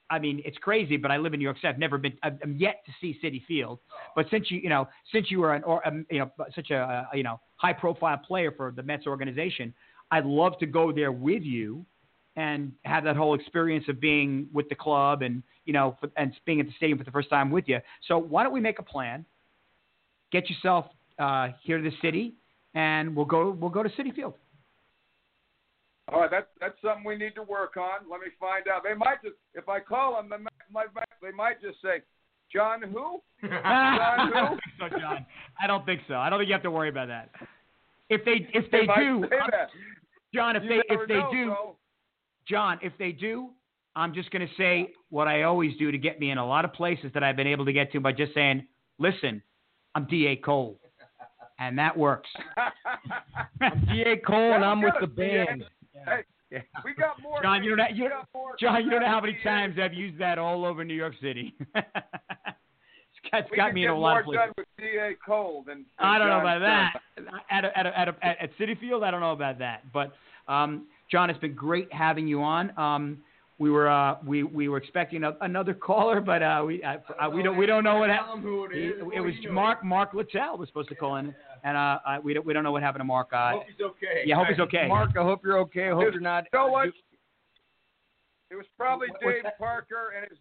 [0.09, 1.67] I mean, it's crazy, but I live in New York City.
[1.67, 2.13] I've never been.
[2.23, 3.79] I've, I'm yet to see Citi Field.
[4.15, 6.77] But since you, you know, since you were an, or um, you know, such a,
[6.77, 9.73] uh, you know, high-profile player for the Mets organization,
[10.09, 11.85] I'd love to go there with you
[12.37, 16.33] and have that whole experience of being with the club and you know for, and
[16.45, 17.79] being at the stadium for the first time with you.
[18.07, 19.25] So why don't we make a plan?
[20.31, 20.85] get yourself
[21.19, 22.33] uh, here to the city,
[22.73, 24.33] and we'll go we'll go to Citi Field.
[26.11, 28.09] All right, that's that's something we need to work on.
[28.09, 28.83] Let me find out.
[28.83, 30.37] They might just if I call them, they
[30.71, 30.87] might,
[31.21, 32.01] they might just say,
[32.53, 34.57] "John who?" John who?
[34.79, 35.25] so, John,
[35.61, 36.15] I don't think so.
[36.15, 37.29] I don't think you have to worry about that.
[38.09, 39.25] If they if they, They do.
[40.33, 41.75] John, if You they if they know, do, bro.
[42.49, 43.49] John, if they do,
[43.95, 46.65] I'm just going to say what I always do to get me in a lot
[46.65, 48.65] of places that I've been able to get to by just saying,
[48.99, 49.41] "Listen,
[49.95, 50.35] I'm D.A.
[50.37, 50.79] Cole,"
[51.59, 52.29] and that works.
[53.61, 55.63] I'm Da Cole and I'm with the band.
[56.05, 56.59] Hey, Yeah.
[56.85, 57.41] we got more.
[57.41, 58.09] John, you don't know- you-
[58.59, 61.53] John, you don't know how many times I've used that all over New York City.
[61.75, 61.75] it's
[63.31, 64.41] got, it's We got me in a lot of places.
[64.45, 65.15] done with D.A.
[65.25, 65.77] Cole than.
[65.79, 67.01] than I don't know John about that.
[67.49, 69.91] At a, at a, at, a, at, at Citi Field, I don't know about that.
[69.91, 70.13] But
[70.47, 72.77] um, John, it's been great having you on.
[72.77, 73.19] Um,
[73.59, 76.83] we were uh, we we were expecting a, another caller, but uh, we
[77.33, 78.43] we don't we don't know what happened.
[78.71, 81.33] It, it was Mark Mark Littell was supposed to call in,
[81.63, 83.29] and uh, I, we don't we don't know what happened to Mark.
[83.33, 84.23] Uh, Hope he's okay.
[84.25, 84.87] Yeah, hope he's okay.
[84.87, 85.89] Mark, I hope you're okay.
[85.89, 86.45] I hope you're not.
[86.53, 86.89] You know what?
[88.49, 89.51] It was probably What's Dave?
[89.57, 90.39] Parker, and it's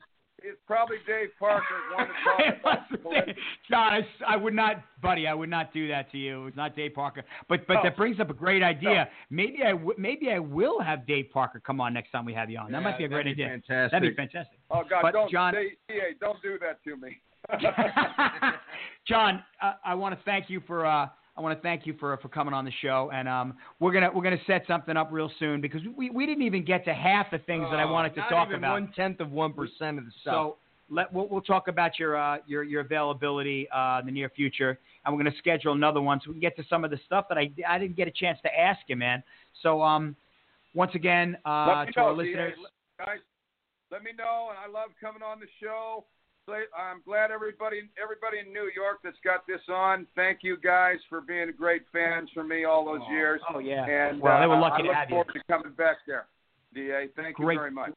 [0.49, 1.65] it's probably Dave Parker
[1.97, 3.35] wanted to It talk was- about
[3.71, 5.27] John, I, I would not, buddy.
[5.27, 6.47] I would not do that to you.
[6.47, 7.25] It's not Dave Parker.
[7.49, 7.81] But but No.
[7.85, 9.09] that brings up a great idea.
[9.31, 12.49] Maybe I w- maybe I will have Dave Parker come on next time we have
[12.51, 12.71] you on.
[12.73, 13.49] That might be a great be idea.
[13.49, 13.93] Fantastic.
[13.93, 14.59] That'd be fantastic.
[14.71, 17.19] Oh God, But, don't John- DA, don't do that to me.
[19.09, 22.17] John, uh, I want to thank you for uh, I want to thank you for
[22.19, 25.31] for coming on the show, and um, we're gonna we're gonna set something up real
[25.39, 28.21] soon because we, we didn't even get to half the things that I wanted to
[28.21, 28.73] Not talk even about.
[28.73, 30.33] One tenth of one percent of the stuff.
[30.33, 30.57] So
[30.89, 34.79] let we'll, we'll talk about your uh, your your availability uh, in the near future,
[35.05, 36.99] and we're going to schedule another one so we can get to some of the
[37.05, 39.23] stuff that I I didn't get a chance to ask you, man.
[39.63, 40.17] So um,
[40.75, 42.31] once again, uh, to our know, DA.
[42.31, 42.55] listeners,
[42.99, 43.19] guys.
[43.91, 46.05] Let me know, and I love coming on the show.
[46.49, 50.07] Say- I'm glad everybody everybody in New York that's got this on.
[50.15, 53.41] Thank you guys for being great fans for me all those years.
[53.53, 55.15] oh yeah, And well they were uh, lucky I to look have you.
[55.17, 56.27] forward to coming back there.
[56.75, 57.55] Da, thank Great.
[57.55, 57.91] you very much.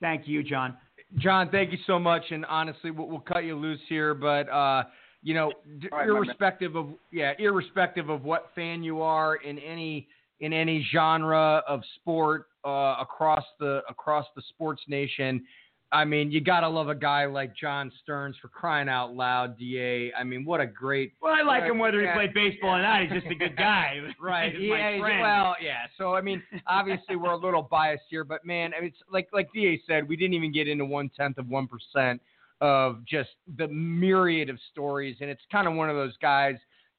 [0.00, 0.76] Thank you, John.
[1.18, 2.22] John, thank you so much.
[2.30, 4.84] And honestly, we'll, we'll cut you loose here, but uh,
[5.22, 9.56] you know, d- All right, irrespective of yeah, irrespective of what fan you are in
[9.60, 10.08] any
[10.40, 15.44] in any genre of sport uh, across the across the sports nation.
[15.90, 19.58] I mean, you gotta love a guy like John Stearns for crying out loud.
[19.58, 22.82] Da, I mean, what a great Well, I like him whether he played baseball or
[22.82, 23.02] not.
[23.02, 24.00] He's just a good guy.
[24.20, 24.52] Right.
[24.54, 24.98] He's Yeah.
[25.22, 25.86] Well, yeah.
[25.96, 29.28] So I mean, obviously we're a little biased here, but man, I mean, it's like
[29.32, 32.20] like Da said, we didn't even get into one tenth of one percent
[32.60, 36.56] of just the myriad of stories, and it's kind of one of those guys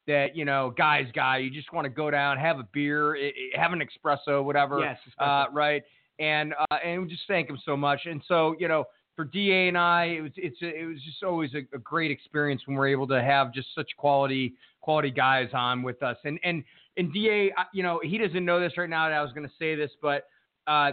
[0.07, 3.15] that you know, guys, guy, you just want to go down, have a beer,
[3.55, 4.79] have an espresso, whatever.
[4.79, 5.83] yes, Uh, right.
[6.19, 8.01] And uh, and we just thank him so much.
[8.05, 11.53] And so you know, for Da and I, it was it's it was just always
[11.53, 15.83] a, a great experience when we're able to have just such quality quality guys on
[15.83, 16.17] with us.
[16.23, 16.63] And and
[16.97, 19.09] and Da, you know, he doesn't know this right now.
[19.09, 20.27] That I was going to say this, but
[20.67, 20.91] uh,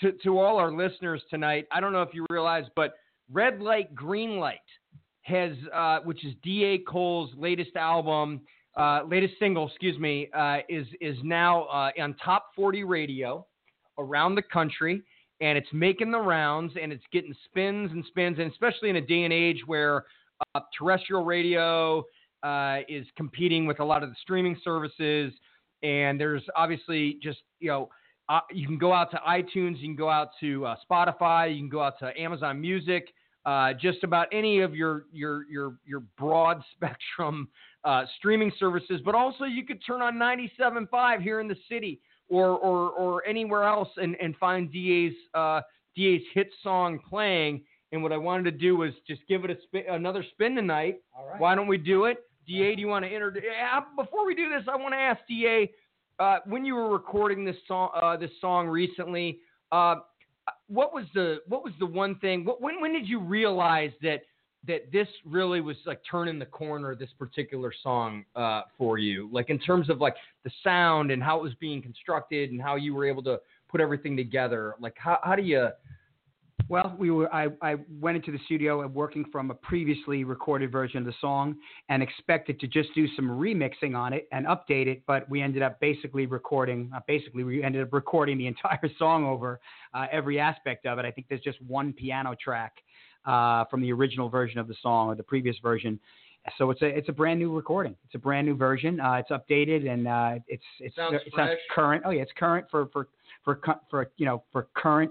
[0.00, 2.94] to to all our listeners tonight, I don't know if you realize, but
[3.32, 4.58] Red Light Green Light
[5.22, 8.40] has, uh, which is Da Cole's latest album,
[8.76, 13.46] uh, latest single, excuse me, uh, is is now uh, on top 40 radio
[13.98, 15.02] around the country,
[15.40, 19.00] and it's making the rounds, and it's getting spins and spins, and especially in a
[19.00, 20.04] day and age where
[20.54, 22.04] uh, terrestrial radio
[22.42, 25.32] uh, is competing with a lot of the streaming services,
[25.82, 27.88] and there's obviously just you know.
[28.30, 31.60] Uh, you can go out to iTunes, you can go out to uh, Spotify, you
[31.62, 33.08] can go out to Amazon Music,
[33.46, 37.48] uh, just about any of your your your your broad spectrum
[37.84, 39.00] uh, streaming services.
[39.02, 43.64] But also, you could turn on 97.5 here in the city or or or anywhere
[43.64, 45.60] else and and find DA's uh,
[45.96, 47.62] DA's hit song playing.
[47.90, 51.00] And what I wanted to do was just give it a spin, another spin tonight.
[51.16, 51.40] All right.
[51.40, 52.18] Why don't we do it?
[52.46, 53.42] Da, do you want to introduce?
[53.44, 55.70] Yeah, before we do this, I want to ask Da,
[56.18, 59.38] uh, when you were recording this song, uh, this song recently,
[59.72, 59.96] uh,
[60.66, 62.44] what was the what was the one thing?
[62.44, 64.20] What, when when did you realize that
[64.66, 66.94] that this really was like turning the corner?
[66.94, 71.38] This particular song uh, for you, like in terms of like the sound and how
[71.38, 74.74] it was being constructed and how you were able to put everything together.
[74.80, 75.68] Like how how do you?
[76.68, 77.32] Well, we were.
[77.32, 81.14] I, I went into the studio and working from a previously recorded version of the
[81.18, 81.56] song,
[81.88, 85.02] and expected to just do some remixing on it and update it.
[85.06, 86.90] But we ended up basically recording.
[86.94, 89.60] Uh, basically, we ended up recording the entire song over
[89.94, 91.06] uh, every aspect of it.
[91.06, 92.74] I think there's just one piano track
[93.28, 96.00] uh, from the original version of the song or the previous version.
[96.56, 97.94] So it's a it's a brand new recording.
[98.06, 98.98] It's a brand new version.
[99.00, 101.58] Uh, it's updated and uh, it's it's Sounds it fresh.
[101.74, 102.02] current.
[102.06, 103.08] Oh yeah, it's current for for
[103.44, 103.60] for
[103.90, 105.10] for you know for current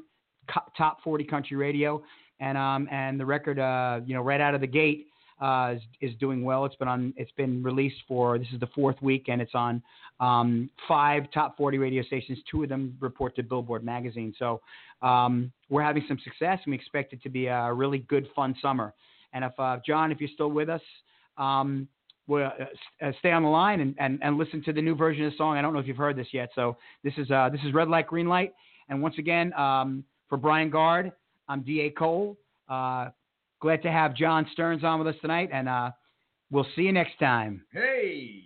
[0.52, 2.02] co- top 40 country radio
[2.40, 5.08] and um and the record uh you know right out of the gate
[5.40, 6.66] uh, is, is doing well.
[6.66, 7.14] It's been on.
[7.18, 9.82] It's been released for this is the fourth week, and it's on
[10.20, 12.40] um, five top 40 radio stations.
[12.50, 14.34] Two of them report to Billboard magazine.
[14.40, 14.62] So
[15.02, 18.56] um, we're having some success, and we expect it to be a really good, fun
[18.62, 18.94] summer.
[19.34, 20.82] And if uh, John, if you're still with us.
[21.38, 21.88] Um,
[22.28, 25.26] well, uh, uh, stay on the line and, and, and listen to the new version
[25.26, 25.58] of the song.
[25.58, 26.50] I don't know if you've heard this yet.
[26.56, 28.54] So this is uh, this is Red Light Green Light.
[28.90, 31.12] And once again, um, for Brian Guard,
[31.48, 31.90] I'm D.A.
[31.92, 32.38] Cole.
[32.68, 33.10] Uh,
[33.62, 35.92] glad to have John Stearns on with us tonight, and uh,
[36.52, 37.64] we'll see you next time.
[37.72, 38.44] Hey.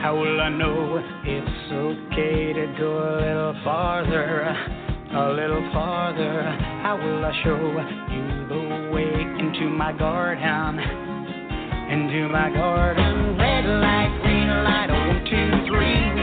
[0.00, 4.56] How will I know it's okay to go a little farther,
[5.12, 6.67] a little farther?
[6.88, 7.60] How will I show
[8.08, 10.78] you the way into my garden,
[11.92, 13.36] into my garden?
[13.36, 16.17] Red light, green light, one, two, three,